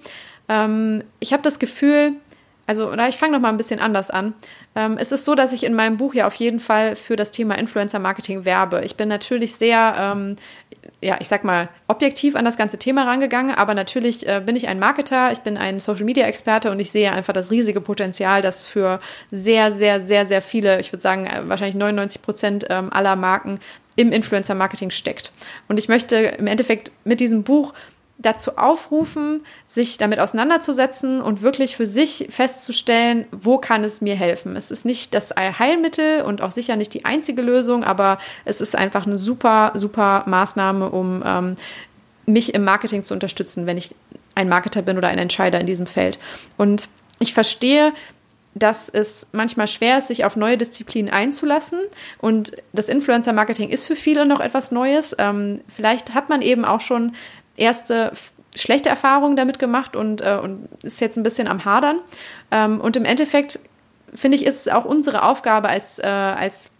[0.48, 2.14] Ähm, ich habe das Gefühl,
[2.66, 4.34] also, oder ich fange noch mal ein bisschen anders an.
[4.74, 7.30] Ähm, es ist so, dass ich in meinem Buch ja auf jeden Fall für das
[7.30, 8.82] Thema Influencer Marketing werbe.
[8.84, 10.36] Ich bin natürlich sehr, ähm,
[11.00, 14.66] ja, ich sag mal, objektiv an das ganze Thema rangegangen, aber natürlich äh, bin ich
[14.66, 18.42] ein Marketer, ich bin ein Social Media Experte und ich sehe einfach das riesige Potenzial,
[18.42, 18.98] das für
[19.30, 23.60] sehr, sehr, sehr, sehr viele, ich würde sagen, äh, wahrscheinlich 99 Prozent ähm, aller Marken
[23.94, 25.32] im Influencer Marketing steckt.
[25.68, 27.72] Und ich möchte im Endeffekt mit diesem Buch
[28.18, 34.56] dazu aufrufen, sich damit auseinanderzusetzen und wirklich für sich festzustellen, wo kann es mir helfen.
[34.56, 38.74] Es ist nicht das Heilmittel und auch sicher nicht die einzige Lösung, aber es ist
[38.74, 41.56] einfach eine super, super Maßnahme, um ähm,
[42.24, 43.94] mich im Marketing zu unterstützen, wenn ich
[44.34, 46.18] ein Marketer bin oder ein Entscheider in diesem Feld.
[46.56, 47.92] Und ich verstehe,
[48.54, 51.78] dass es manchmal schwer ist, sich auf neue Disziplinen einzulassen.
[52.18, 55.14] Und das Influencer-Marketing ist für viele noch etwas Neues.
[55.18, 57.14] Ähm, vielleicht hat man eben auch schon
[57.56, 58.12] erste
[58.54, 62.00] schlechte Erfahrungen damit gemacht und, äh, und ist jetzt ein bisschen am Hadern.
[62.50, 63.58] Ähm, und im Endeffekt
[64.14, 66.70] finde ich, ist es auch unsere Aufgabe als, äh, als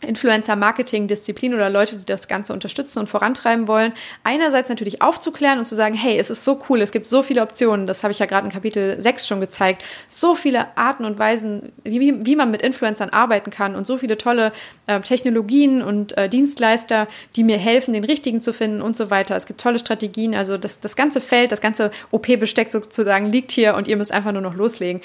[0.00, 3.92] Influencer-Marketing-Disziplin oder Leute, die das Ganze unterstützen und vorantreiben wollen,
[4.24, 7.42] einerseits natürlich aufzuklären und zu sagen, hey, es ist so cool, es gibt so viele
[7.42, 11.18] Optionen, das habe ich ja gerade in Kapitel 6 schon gezeigt, so viele Arten und
[11.18, 14.52] Weisen, wie, wie man mit Influencern arbeiten kann und so viele tolle
[14.86, 19.36] äh, Technologien und äh, Dienstleister, die mir helfen, den richtigen zu finden und so weiter.
[19.36, 23.74] Es gibt tolle Strategien, also das, das ganze Feld, das ganze OP-Besteck sozusagen liegt hier
[23.74, 25.02] und ihr müsst einfach nur noch loslegen.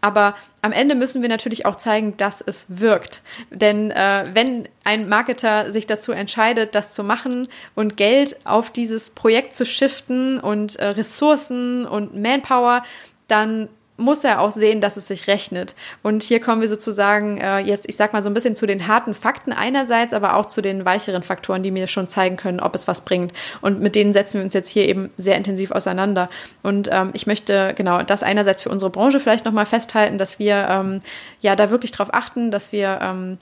[0.00, 3.22] Aber am Ende müssen wir natürlich auch zeigen, dass es wirkt.
[3.50, 9.10] Denn äh, wenn ein Marketer sich dazu entscheidet, das zu machen und Geld auf dieses
[9.10, 12.82] Projekt zu shiften und äh, Ressourcen und Manpower,
[13.28, 15.74] dann muss er auch sehen, dass es sich rechnet.
[16.02, 18.86] Und hier kommen wir sozusagen äh, jetzt, ich sag mal so ein bisschen zu den
[18.86, 22.76] harten Fakten einerseits, aber auch zu den weicheren Faktoren, die mir schon zeigen können, ob
[22.76, 23.32] es was bringt.
[23.60, 26.30] Und mit denen setzen wir uns jetzt hier eben sehr intensiv auseinander.
[26.62, 30.68] Und ähm, ich möchte genau das einerseits für unsere Branche vielleicht nochmal festhalten, dass wir
[30.70, 31.00] ähm,
[31.40, 33.38] ja da wirklich darauf achten, dass wir ähm,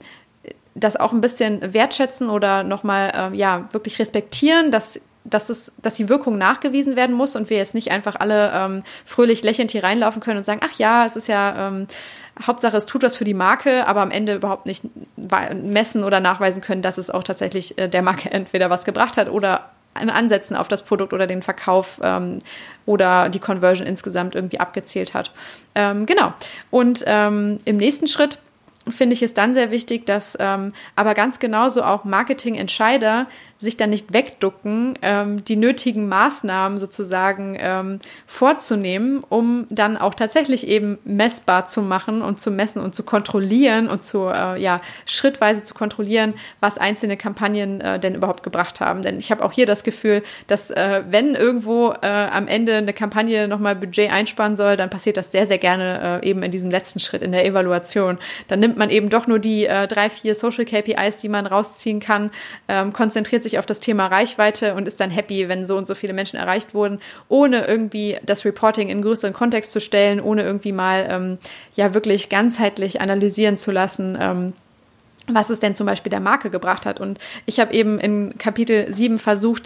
[0.73, 5.95] das auch ein bisschen wertschätzen oder nochmal äh, ja wirklich respektieren, dass dass, es, dass
[5.95, 9.83] die Wirkung nachgewiesen werden muss und wir jetzt nicht einfach alle ähm, fröhlich lächelnd hier
[9.83, 11.87] reinlaufen können und sagen, ach ja, es ist ja ähm,
[12.45, 14.83] Hauptsache, es tut was für die Marke, aber am Ende überhaupt nicht
[15.53, 19.29] messen oder nachweisen können, dass es auch tatsächlich äh, der Marke entweder was gebracht hat
[19.29, 22.39] oder an Ansätzen auf das Produkt oder den Verkauf ähm,
[22.85, 25.31] oder die Conversion insgesamt irgendwie abgezählt hat.
[25.73, 26.33] Ähm, genau.
[26.69, 28.37] Und ähm, im nächsten Schritt
[28.89, 33.27] finde ich es dann sehr wichtig, dass ähm, aber ganz genauso auch Marketingentscheider
[33.59, 40.67] sich dann nicht wegducken, ähm, die nötigen Maßnahmen sozusagen ähm, vorzunehmen, um dann auch tatsächlich
[40.67, 45.63] eben messbar zu machen und zu messen und zu kontrollieren und zu, äh, ja, schrittweise
[45.63, 49.01] zu kontrollieren, was einzelne Kampagnen äh, denn überhaupt gebracht haben.
[49.01, 52.93] Denn ich habe auch hier das Gefühl, dass äh, wenn irgendwo äh, am Ende eine
[52.93, 56.69] Kampagne nochmal Budget einsparen soll, dann passiert das sehr, sehr gerne äh, eben in diesem
[56.69, 58.19] letzten Schritt in der Evaluation.
[58.47, 61.99] Dann nimmt man eben doch nur die äh, drei, vier Social KPIs, die man rausziehen
[61.99, 62.29] kann,
[62.67, 65.87] ähm, konzentriert sich sich auf das Thema Reichweite und ist dann happy, wenn so und
[65.87, 70.43] so viele Menschen erreicht wurden, ohne irgendwie das Reporting in größeren Kontext zu stellen, ohne
[70.43, 71.37] irgendwie mal ähm,
[71.75, 74.17] ja wirklich ganzheitlich analysieren zu lassen.
[74.19, 74.53] Ähm,
[75.29, 76.99] was es denn zum Beispiel der Marke gebracht hat.
[76.99, 79.63] Und ich habe eben in Kapitel 7 versucht,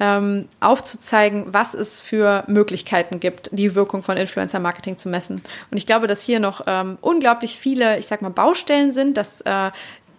[0.00, 5.40] ähm, aufzuzeigen, was es für Möglichkeiten gibt, die Wirkung von Influencer-Marketing zu messen.
[5.70, 9.40] Und ich glaube, dass hier noch ähm, unglaublich viele, ich sag mal, Baustellen sind, dass
[9.42, 9.70] äh,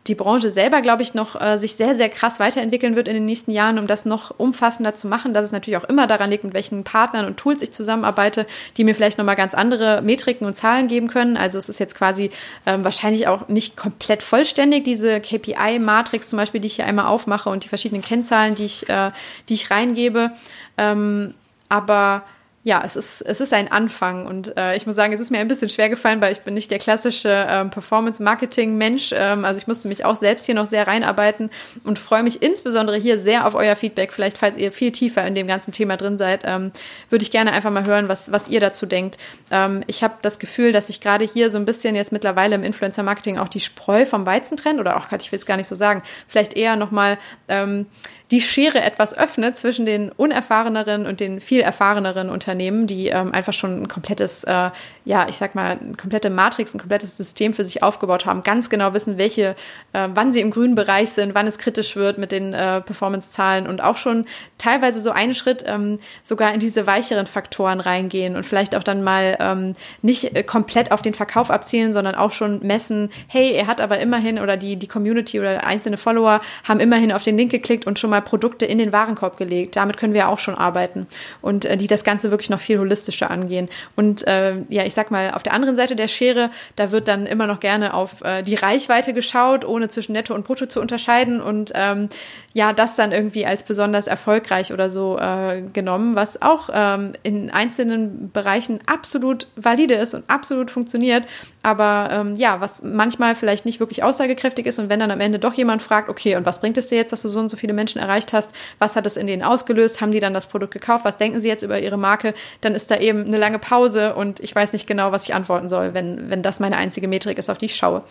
[0.07, 3.25] die Branche selber, glaube ich, noch äh, sich sehr, sehr krass weiterentwickeln wird in den
[3.25, 6.43] nächsten Jahren, um das noch umfassender zu machen, dass es natürlich auch immer daran liegt,
[6.43, 8.45] mit welchen Partnern und Tools ich zusammenarbeite,
[8.77, 11.37] die mir vielleicht nochmal ganz andere Metriken und Zahlen geben können.
[11.37, 12.29] Also es ist jetzt quasi
[12.67, 17.49] ähm, wahrscheinlich auch nicht komplett vollständig, diese KPI-Matrix zum Beispiel, die ich hier einmal aufmache
[17.49, 19.11] und die verschiedenen Kennzahlen, die ich, äh,
[19.49, 20.31] die ich reingebe.
[20.77, 21.33] Ähm,
[21.67, 22.23] aber
[22.65, 25.37] ja, es ist, es ist ein Anfang und äh, ich muss sagen, es ist mir
[25.37, 29.13] ein bisschen schwer gefallen, weil ich bin nicht der klassische ähm, Performance-Marketing-Mensch.
[29.15, 31.51] Ähm, also ich musste mich auch selbst hier noch sehr reinarbeiten
[31.83, 34.11] und freue mich insbesondere hier sehr auf euer Feedback.
[34.11, 36.71] Vielleicht, falls ihr viel tiefer in dem ganzen Thema drin seid, ähm,
[37.11, 39.19] würde ich gerne einfach mal hören, was, was ihr dazu denkt.
[39.51, 42.63] Ähm, ich habe das Gefühl, dass ich gerade hier so ein bisschen jetzt mittlerweile im
[42.63, 45.75] Influencer-Marketing auch die Spreu vom Weizen trennt oder auch, ich will es gar nicht so
[45.75, 47.85] sagen, vielleicht eher nochmal ähm,
[48.31, 53.53] die Schere etwas öffnet zwischen den unerfahreneren und den viel erfahreneren Unternehmen, die ähm, einfach
[53.53, 54.71] schon ein komplettes, äh,
[55.05, 58.69] ja, ich sag mal, eine komplette Matrix, ein komplettes System für sich aufgebaut haben, ganz
[58.71, 59.55] genau wissen, welche,
[59.93, 63.67] äh, wann sie im grünen Bereich sind, wann es kritisch wird mit den äh, Performance-Zahlen
[63.67, 64.25] und auch schon
[64.57, 69.03] teilweise so einen Schritt ähm, sogar in diese weicheren Faktoren reingehen und vielleicht auch dann
[69.03, 73.67] mal ähm, nicht äh, komplett auf den Verkauf abzielen, sondern auch schon messen, hey, er
[73.67, 77.51] hat aber immerhin oder die, die Community oder einzelne Follower haben immerhin auf den Link
[77.51, 79.75] geklickt und schon mal mal Produkte in den Warenkorb gelegt.
[79.75, 81.07] Damit können wir auch schon arbeiten
[81.41, 83.69] und äh, die das Ganze wirklich noch viel holistischer angehen.
[83.95, 87.25] Und äh, ja, ich sag mal, auf der anderen Seite der Schere, da wird dann
[87.25, 91.41] immer noch gerne auf äh, die Reichweite geschaut, ohne zwischen Netto und Brutto zu unterscheiden
[91.41, 92.09] und ähm,
[92.55, 97.49] ja, das dann irgendwie als besonders erfolgreich oder so äh, genommen, was auch ähm, in
[97.49, 101.25] einzelnen Bereichen absolut valide ist und absolut funktioniert,
[101.63, 105.37] aber ähm, ja, was manchmal vielleicht nicht wirklich aussagekräftig ist und wenn dann am Ende
[105.37, 107.57] doch jemand fragt, okay, und was bringt es dir jetzt, dass du so und so
[107.57, 108.51] viele Menschen erreicht hast?
[108.79, 109.99] Was hat es in denen ausgelöst?
[109.99, 111.03] Haben die dann das Produkt gekauft?
[111.03, 112.35] Was denken sie jetzt über ihre Marke?
[112.61, 115.67] Dann ist da eben eine lange Pause und ich weiß nicht genau, was ich antworten
[115.67, 118.03] soll, wenn, wenn das meine einzige Metrik ist, auf die ich schaue.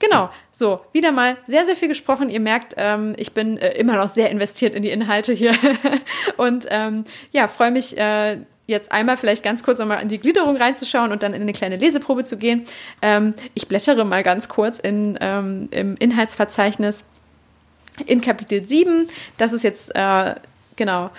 [0.00, 2.28] Genau, so, wieder mal sehr, sehr viel gesprochen.
[2.28, 5.52] Ihr merkt, ähm, ich bin äh, immer noch sehr investiert in die Inhalte hier
[6.36, 7.96] und ähm, ja, freue mich.
[7.96, 11.52] Äh, jetzt einmal vielleicht ganz kurz nochmal in die Gliederung reinzuschauen und dann in eine
[11.52, 12.64] kleine Leseprobe zu gehen.
[13.02, 17.04] Ähm, ich blättere mal ganz kurz in, ähm, im Inhaltsverzeichnis
[18.06, 19.08] in Kapitel 7.
[19.36, 20.34] Das ist jetzt, äh,
[20.76, 21.10] genau,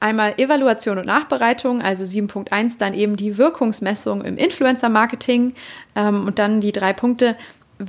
[0.00, 5.54] einmal Evaluation und Nachbereitung, also 7.1, dann eben die Wirkungsmessung im Influencer-Marketing
[5.94, 7.36] ähm, und dann die drei Punkte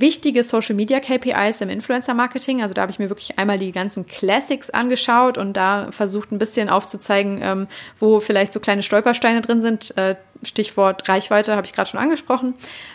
[0.00, 2.62] wichtige Social Media KPIs im Influencer Marketing.
[2.62, 6.38] Also da habe ich mir wirklich einmal die ganzen Classics angeschaut und da versucht ein
[6.38, 7.66] bisschen aufzuzeigen, ähm,
[8.00, 9.96] wo vielleicht so kleine Stolpersteine drin sind.
[9.96, 12.54] Äh, Stichwort Reichweite habe ich gerade schon angesprochen.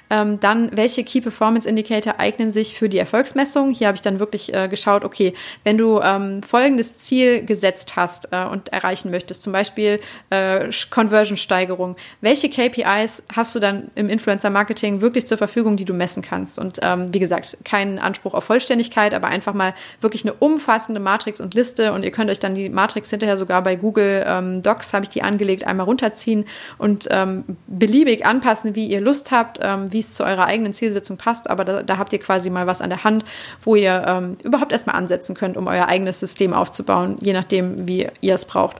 [0.09, 3.71] Ähm, dann, welche Key Performance Indicator eignen sich für die Erfolgsmessung?
[3.71, 5.33] Hier habe ich dann wirklich äh, geschaut, okay,
[5.63, 9.99] wenn du ähm, folgendes Ziel gesetzt hast äh, und erreichen möchtest, zum Beispiel
[10.31, 16.23] äh, Conversion-Steigerung, welche KPIs hast du dann im Influencer-Marketing wirklich zur Verfügung, die du messen
[16.23, 16.57] kannst?
[16.57, 21.39] Und ähm, wie gesagt, keinen Anspruch auf Vollständigkeit, aber einfach mal wirklich eine umfassende Matrix
[21.39, 24.93] und Liste und ihr könnt euch dann die Matrix hinterher sogar bei Google ähm, Docs,
[24.93, 26.45] habe ich die angelegt, einmal runterziehen
[26.77, 31.17] und ähm, beliebig anpassen, wie ihr Lust habt, ähm, wie es zu eurer eigenen Zielsetzung
[31.17, 31.49] passt.
[31.49, 33.25] Aber da, da, habt ihr quasi mal was an der Hand,
[33.63, 38.07] wo ihr ähm, überhaupt erstmal ansetzen könnt, um euer eigenes System aufzubauen, je nachdem, wie
[38.21, 38.77] ihr es braucht.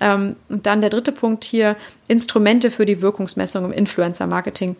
[0.00, 1.76] Ähm, und dann der dritte Punkt hier,
[2.08, 4.76] Instrumente für die Wirkungsmessung im Influencer-Marketing.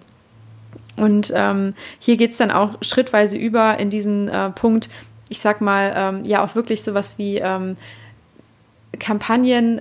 [0.96, 4.88] Und ähm, hier geht es dann auch schrittweise über in diesen äh, Punkt,
[5.28, 7.42] ich sag mal, ähm, ja, auch wirklich sowas wie
[8.98, 9.78] Kampagnen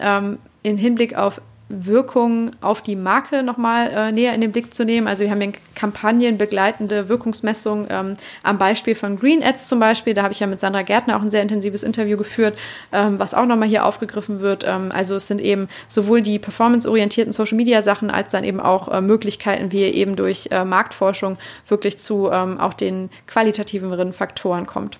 [0.63, 5.07] in Hinblick auf Wirkung auf die Marke nochmal äh, näher in den Blick zu nehmen.
[5.07, 10.13] Also wir haben ja Kampagnen begleitende Wirkungsmessung ähm, am Beispiel von Green Ads zum Beispiel.
[10.13, 12.55] Da habe ich ja mit Sandra Gärtner auch ein sehr intensives Interview geführt,
[12.91, 14.63] ähm, was auch nochmal hier aufgegriffen wird.
[14.67, 19.71] Ähm, also es sind eben sowohl die performanceorientierten Social-Media-Sachen als dann eben auch äh, Möglichkeiten,
[19.71, 24.99] wie ihr eben durch äh, Marktforschung wirklich zu ähm, auch den qualitativeren Faktoren kommt.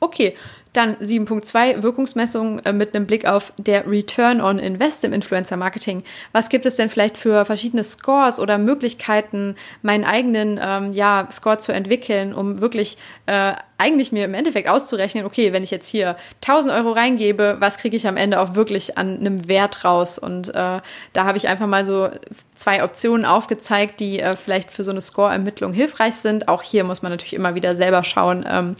[0.00, 0.34] Okay,
[0.72, 6.04] dann 7.2 Wirkungsmessung äh, mit einem Blick auf der Return on Invest im Influencer Marketing.
[6.32, 11.58] Was gibt es denn vielleicht für verschiedene Scores oder Möglichkeiten, meinen eigenen ähm, ja, Score
[11.58, 16.16] zu entwickeln, um wirklich äh, eigentlich mir im Endeffekt auszurechnen, okay, wenn ich jetzt hier
[16.42, 20.18] 1000 Euro reingebe, was kriege ich am Ende auch wirklich an einem Wert raus?
[20.18, 22.10] Und äh, da habe ich einfach mal so
[22.54, 26.46] zwei Optionen aufgezeigt, die äh, vielleicht für so eine Score-Ermittlung hilfreich sind.
[26.46, 28.74] Auch hier muss man natürlich immer wieder selber schauen, ähm,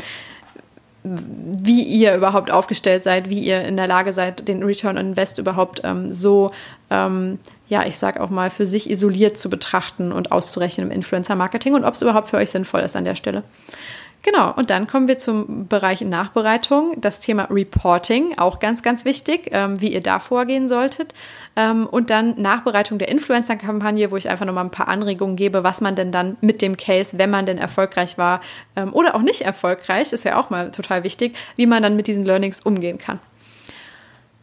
[1.02, 5.38] wie ihr überhaupt aufgestellt seid, wie ihr in der Lage seid, den Return on Invest
[5.38, 6.52] überhaupt ähm, so,
[6.90, 11.74] ähm, ja, ich sag auch mal, für sich isoliert zu betrachten und auszurechnen im Influencer-Marketing
[11.74, 13.44] und ob es überhaupt für euch sinnvoll ist an der Stelle.
[14.22, 19.48] Genau, und dann kommen wir zum Bereich Nachbereitung, das Thema Reporting, auch ganz, ganz wichtig,
[19.50, 21.14] ähm, wie ihr da vorgehen solltet.
[21.56, 25.80] Ähm, und dann Nachbereitung der Influencer-Kampagne, wo ich einfach nochmal ein paar Anregungen gebe, was
[25.80, 28.42] man denn dann mit dem Case, wenn man denn erfolgreich war
[28.76, 32.06] ähm, oder auch nicht erfolgreich, ist ja auch mal total wichtig, wie man dann mit
[32.06, 33.20] diesen Learnings umgehen kann.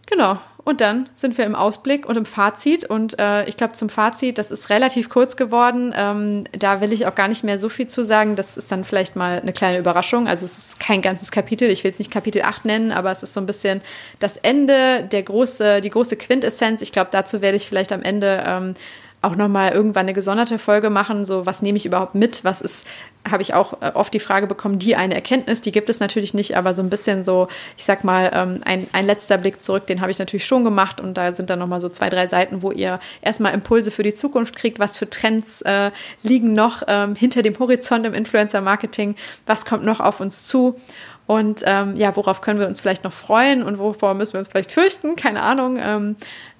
[0.08, 2.84] Genau, Und dann sind wir im Ausblick und im Fazit.
[2.84, 5.94] Und äh, ich glaube, zum Fazit, das ist relativ kurz geworden.
[5.96, 8.36] Ähm, da will ich auch gar nicht mehr so viel zu sagen.
[8.36, 10.28] Das ist dann vielleicht mal eine kleine Überraschung.
[10.28, 11.70] Also es ist kein ganzes Kapitel.
[11.70, 13.80] Ich will es nicht Kapitel 8 nennen, aber es ist so ein bisschen
[14.20, 16.82] das Ende, der große, die große Quintessenz.
[16.82, 18.74] Ich glaube, dazu werde ich vielleicht am Ende ähm,
[19.22, 22.86] auch nochmal irgendwann eine gesonderte Folge machen, so was nehme ich überhaupt mit, was ist,
[23.32, 26.34] habe ich auch äh, oft die Frage bekommen, die eine Erkenntnis, die gibt es natürlich
[26.34, 27.48] nicht, aber so ein bisschen so,
[27.78, 31.00] ich sag mal, ähm, ein, ein letzter Blick zurück, den habe ich natürlich schon gemacht
[31.00, 34.14] und da sind dann nochmal so zwei, drei Seiten, wo ihr erstmal Impulse für die
[34.14, 35.92] Zukunft kriegt, was für Trends äh,
[36.24, 39.16] liegen noch ähm, hinter dem Horizont im Influencer-Marketing,
[39.46, 40.80] was kommt noch auf uns zu
[41.28, 44.48] und ähm, ja, worauf können wir uns vielleicht noch freuen und wovor müssen wir uns
[44.48, 45.78] vielleicht fürchten, keine Ahnung.
[45.80, 46.16] Ähm,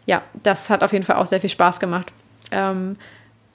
[0.06, 2.12] ja, das hat auf jeden Fall auch sehr viel Spaß gemacht.
[2.52, 2.98] Ähm,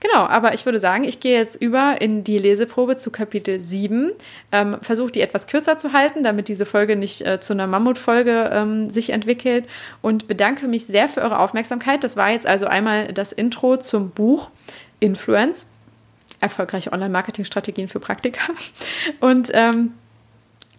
[0.02, 4.12] genau, aber ich würde sagen, ich gehe jetzt über in die Leseprobe zu Kapitel 7.
[4.50, 8.50] Ähm, Versuche die etwas kürzer zu halten, damit diese Folge nicht äh, zu einer Mammutfolge
[8.52, 9.66] ähm, sich entwickelt
[10.02, 12.04] und bedanke mich sehr für eure Aufmerksamkeit.
[12.04, 14.50] Das war jetzt also einmal das Intro zum Buch
[15.00, 15.68] Influence.
[16.40, 18.40] Erfolgreiche Online-Marketing-Strategien für Praktika.
[19.20, 19.92] Und ähm,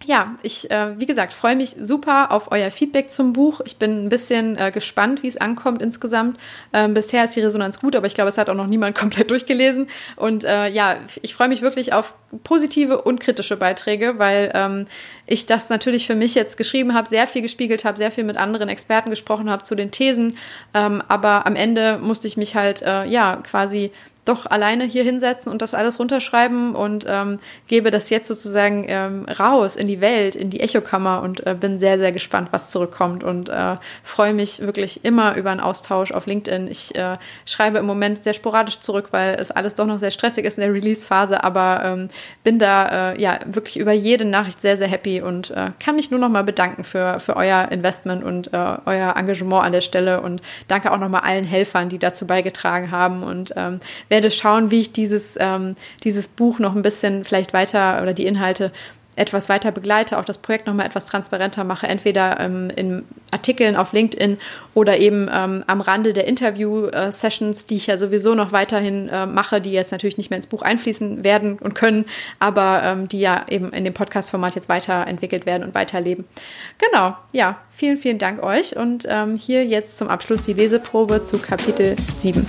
[0.04, 3.60] ja, ich, äh, wie gesagt, freue mich super auf euer Feedback zum Buch.
[3.64, 6.38] Ich bin ein bisschen äh, gespannt, wie es ankommt insgesamt.
[6.72, 9.30] Ähm, bisher ist die Resonanz gut, aber ich glaube, es hat auch noch niemand komplett
[9.30, 9.88] durchgelesen.
[10.16, 14.86] Und äh, ja, ich freue mich wirklich auf positive und kritische Beiträge, weil ähm,
[15.26, 18.36] ich das natürlich für mich jetzt geschrieben habe, sehr viel gespiegelt habe, sehr viel mit
[18.36, 20.36] anderen Experten gesprochen habe zu den Thesen.
[20.74, 23.90] Ähm, aber am Ende musste ich mich halt, äh, ja, quasi
[24.24, 29.26] doch alleine hier hinsetzen und das alles runterschreiben und ähm, gebe das jetzt sozusagen ähm,
[29.26, 33.22] raus in die Welt, in die Echokammer und äh, bin sehr, sehr gespannt, was zurückkommt
[33.22, 36.68] und äh, freue mich wirklich immer über einen Austausch auf LinkedIn.
[36.68, 40.44] Ich äh, schreibe im Moment sehr sporadisch zurück, weil es alles doch noch sehr stressig
[40.44, 42.08] ist in der Release-Phase, aber ähm,
[42.42, 46.10] bin da äh, ja wirklich über jede Nachricht sehr, sehr happy und äh, kann mich
[46.10, 50.22] nur noch mal bedanken für, für euer Investment und äh, euer Engagement an der Stelle
[50.22, 53.80] und danke auch noch mal allen Helfern, die dazu beigetragen haben und ähm,
[54.14, 58.26] werde schauen, wie ich dieses, ähm, dieses Buch noch ein bisschen vielleicht weiter oder die
[58.26, 58.70] Inhalte
[59.16, 63.92] etwas weiter begleite, auch das Projekt nochmal etwas transparenter mache, entweder ähm, in Artikeln auf
[63.92, 64.38] LinkedIn
[64.74, 69.60] oder eben ähm, am Rande der Interview-Sessions, die ich ja sowieso noch weiterhin äh, mache,
[69.60, 72.06] die jetzt natürlich nicht mehr ins Buch einfließen werden und können,
[72.38, 76.24] aber ähm, die ja eben in dem Podcast-Format jetzt weiterentwickelt werden und weiterleben.
[76.78, 81.38] Genau, ja, vielen, vielen Dank euch und ähm, hier jetzt zum Abschluss die Leseprobe zu
[81.38, 82.44] Kapitel 7.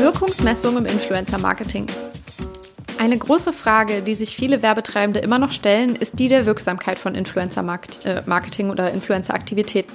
[0.00, 1.86] Wirkungsmessung im Influencer-Marketing.
[2.98, 7.14] Eine große Frage, die sich viele Werbetreibende immer noch stellen, ist die der Wirksamkeit von
[7.14, 9.92] Influencer-Marketing oder Influencer-Aktivitäten.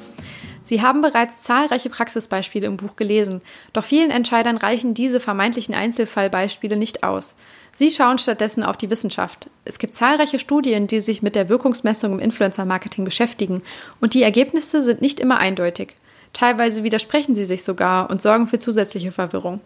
[0.64, 3.42] Sie haben bereits zahlreiche Praxisbeispiele im Buch gelesen,
[3.74, 7.36] doch vielen Entscheidern reichen diese vermeintlichen Einzelfallbeispiele nicht aus.
[7.72, 9.50] Sie schauen stattdessen auf die Wissenschaft.
[9.66, 13.64] Es gibt zahlreiche Studien, die sich mit der Wirkungsmessung im Influencer-Marketing beschäftigen,
[14.00, 15.96] und die Ergebnisse sind nicht immer eindeutig.
[16.34, 19.62] Teilweise widersprechen sie sich sogar und sorgen für zusätzliche Verwirrung.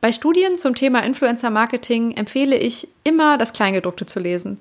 [0.00, 4.60] Bei Studien zum Thema Influencer Marketing empfehle ich immer das Kleingedruckte zu lesen.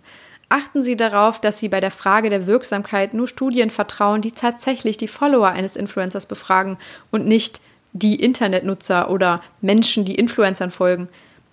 [0.49, 4.97] Achten Sie darauf, dass Sie bei der Frage der Wirksamkeit nur Studien vertrauen, die tatsächlich
[4.97, 6.77] die Follower eines Influencers befragen
[7.11, 7.61] und nicht
[7.93, 11.07] die Internetnutzer oder Menschen, die Influencern folgen.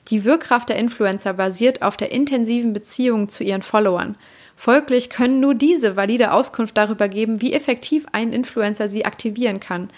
[0.09, 4.16] Die Wirkkraft der Influencer basiert auf der intensiven Beziehung zu ihren Followern.
[4.57, 9.91] Folglich können nur diese valide Auskunft darüber geben, wie effektiv ein Influencer sie aktivieren kann.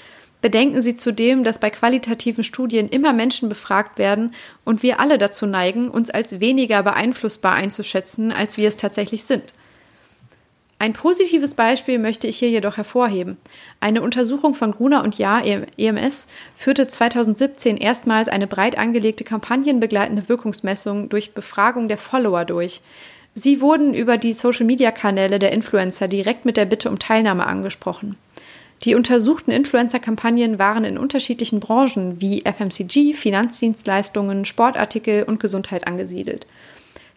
[0.42, 4.34] Bedenken Sie zudem, dass bei qualitativen Studien immer Menschen befragt werden
[4.64, 9.54] und wir alle dazu neigen, uns als weniger beeinflussbar einzuschätzen, als wir es tatsächlich sind.
[10.78, 13.38] Ein positives Beispiel möchte ich hier jedoch hervorheben.
[13.80, 21.08] Eine Untersuchung von Gruner und Jahr EMS führte 2017 erstmals eine breit angelegte kampagnenbegleitende Wirkungsmessung
[21.08, 22.82] durch Befragung der Follower durch.
[23.34, 28.16] Sie wurden über die Social-Media-Kanäle der Influencer direkt mit der Bitte um Teilnahme angesprochen.
[28.82, 36.46] Die untersuchten Influencer-Kampagnen waren in unterschiedlichen Branchen wie FMCG, Finanzdienstleistungen, Sportartikel und Gesundheit angesiedelt.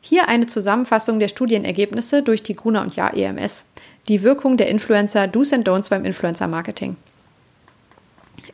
[0.01, 3.68] Hier eine Zusammenfassung der Studienergebnisse durch die Gruner und Jahr EMS.
[4.07, 6.95] Die Wirkung der Influencer Do's and Don'ts beim Influencer-Marketing.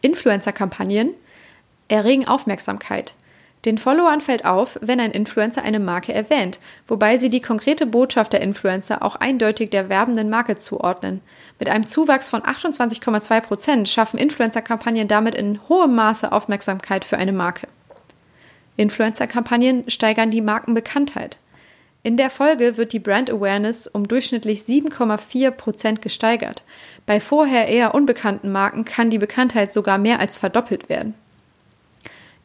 [0.01, 1.11] Influencer-Kampagnen
[1.87, 3.13] erregen Aufmerksamkeit.
[3.66, 8.32] Den Followern fällt auf, wenn ein Influencer eine Marke erwähnt, wobei sie die konkrete Botschaft
[8.32, 11.22] der Influencer auch eindeutig der werbenden Marke zuordnen.
[11.57, 17.34] Mit einem Zuwachs von 28,2 Prozent schaffen Influencer-Kampagnen damit in hohem Maße Aufmerksamkeit für eine
[17.34, 17.68] Marke.
[18.78, 21.38] Influencer-Kampagnen steigern die Markenbekanntheit.
[22.03, 26.61] In der Folge wird die Brand Awareness um durchschnittlich 7,4 Prozent gesteigert.
[27.07, 31.16] Bei vorher eher unbekannten Marken kann die Bekanntheit sogar mehr als verdoppelt werden.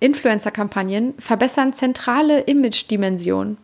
[0.00, 3.58] Influencer-Kampagnen verbessern zentrale Image-Dimensionen.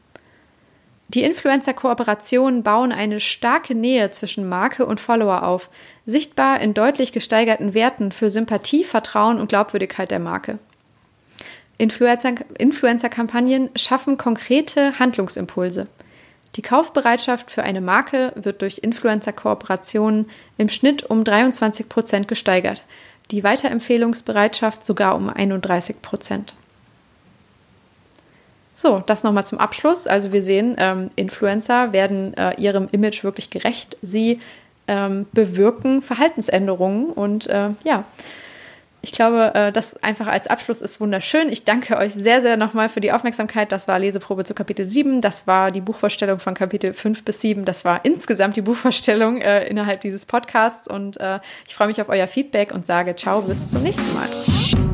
[1.09, 5.71] Die Influencer-Kooperationen bauen eine starke Nähe zwischen Marke und Follower auf,
[6.05, 10.59] sichtbar in deutlich gesteigerten Werten für Sympathie, Vertrauen und Glaubwürdigkeit der Marke.
[11.79, 15.87] Influencer-Kampagnen schaffen konkrete Handlungsimpulse.
[16.57, 22.85] Die Kaufbereitschaft für eine Marke wird durch Influencer-Kooperationen im Schnitt um 23 Prozent gesteigert,
[23.31, 26.55] die Weiterempfehlungsbereitschaft sogar um 31 Prozent.
[28.75, 30.07] So, das nochmal zum Abschluss.
[30.07, 33.97] Also wir sehen, ähm, Influencer werden äh, ihrem Image wirklich gerecht.
[34.03, 34.41] Sie
[34.87, 38.05] ähm, bewirken Verhaltensänderungen und äh, ja,
[39.07, 41.49] ich glaube, äh, das einfach als Abschluss ist wunderschön.
[41.49, 43.71] Ich danke euch sehr, sehr nochmal für die Aufmerksamkeit.
[43.71, 45.21] Das war Leseprobe zu Kapitel 7.
[45.21, 47.65] Das war die Buchvorstellung von Kapitel 5 bis 7.
[47.65, 50.89] Das war insgesamt die Buchvorstellung äh, innerhalb dieses Podcasts.
[50.89, 51.39] Und äh,
[51.69, 54.86] ich freue mich auf euer Feedback und sage ciao, bis zum nächsten Mal.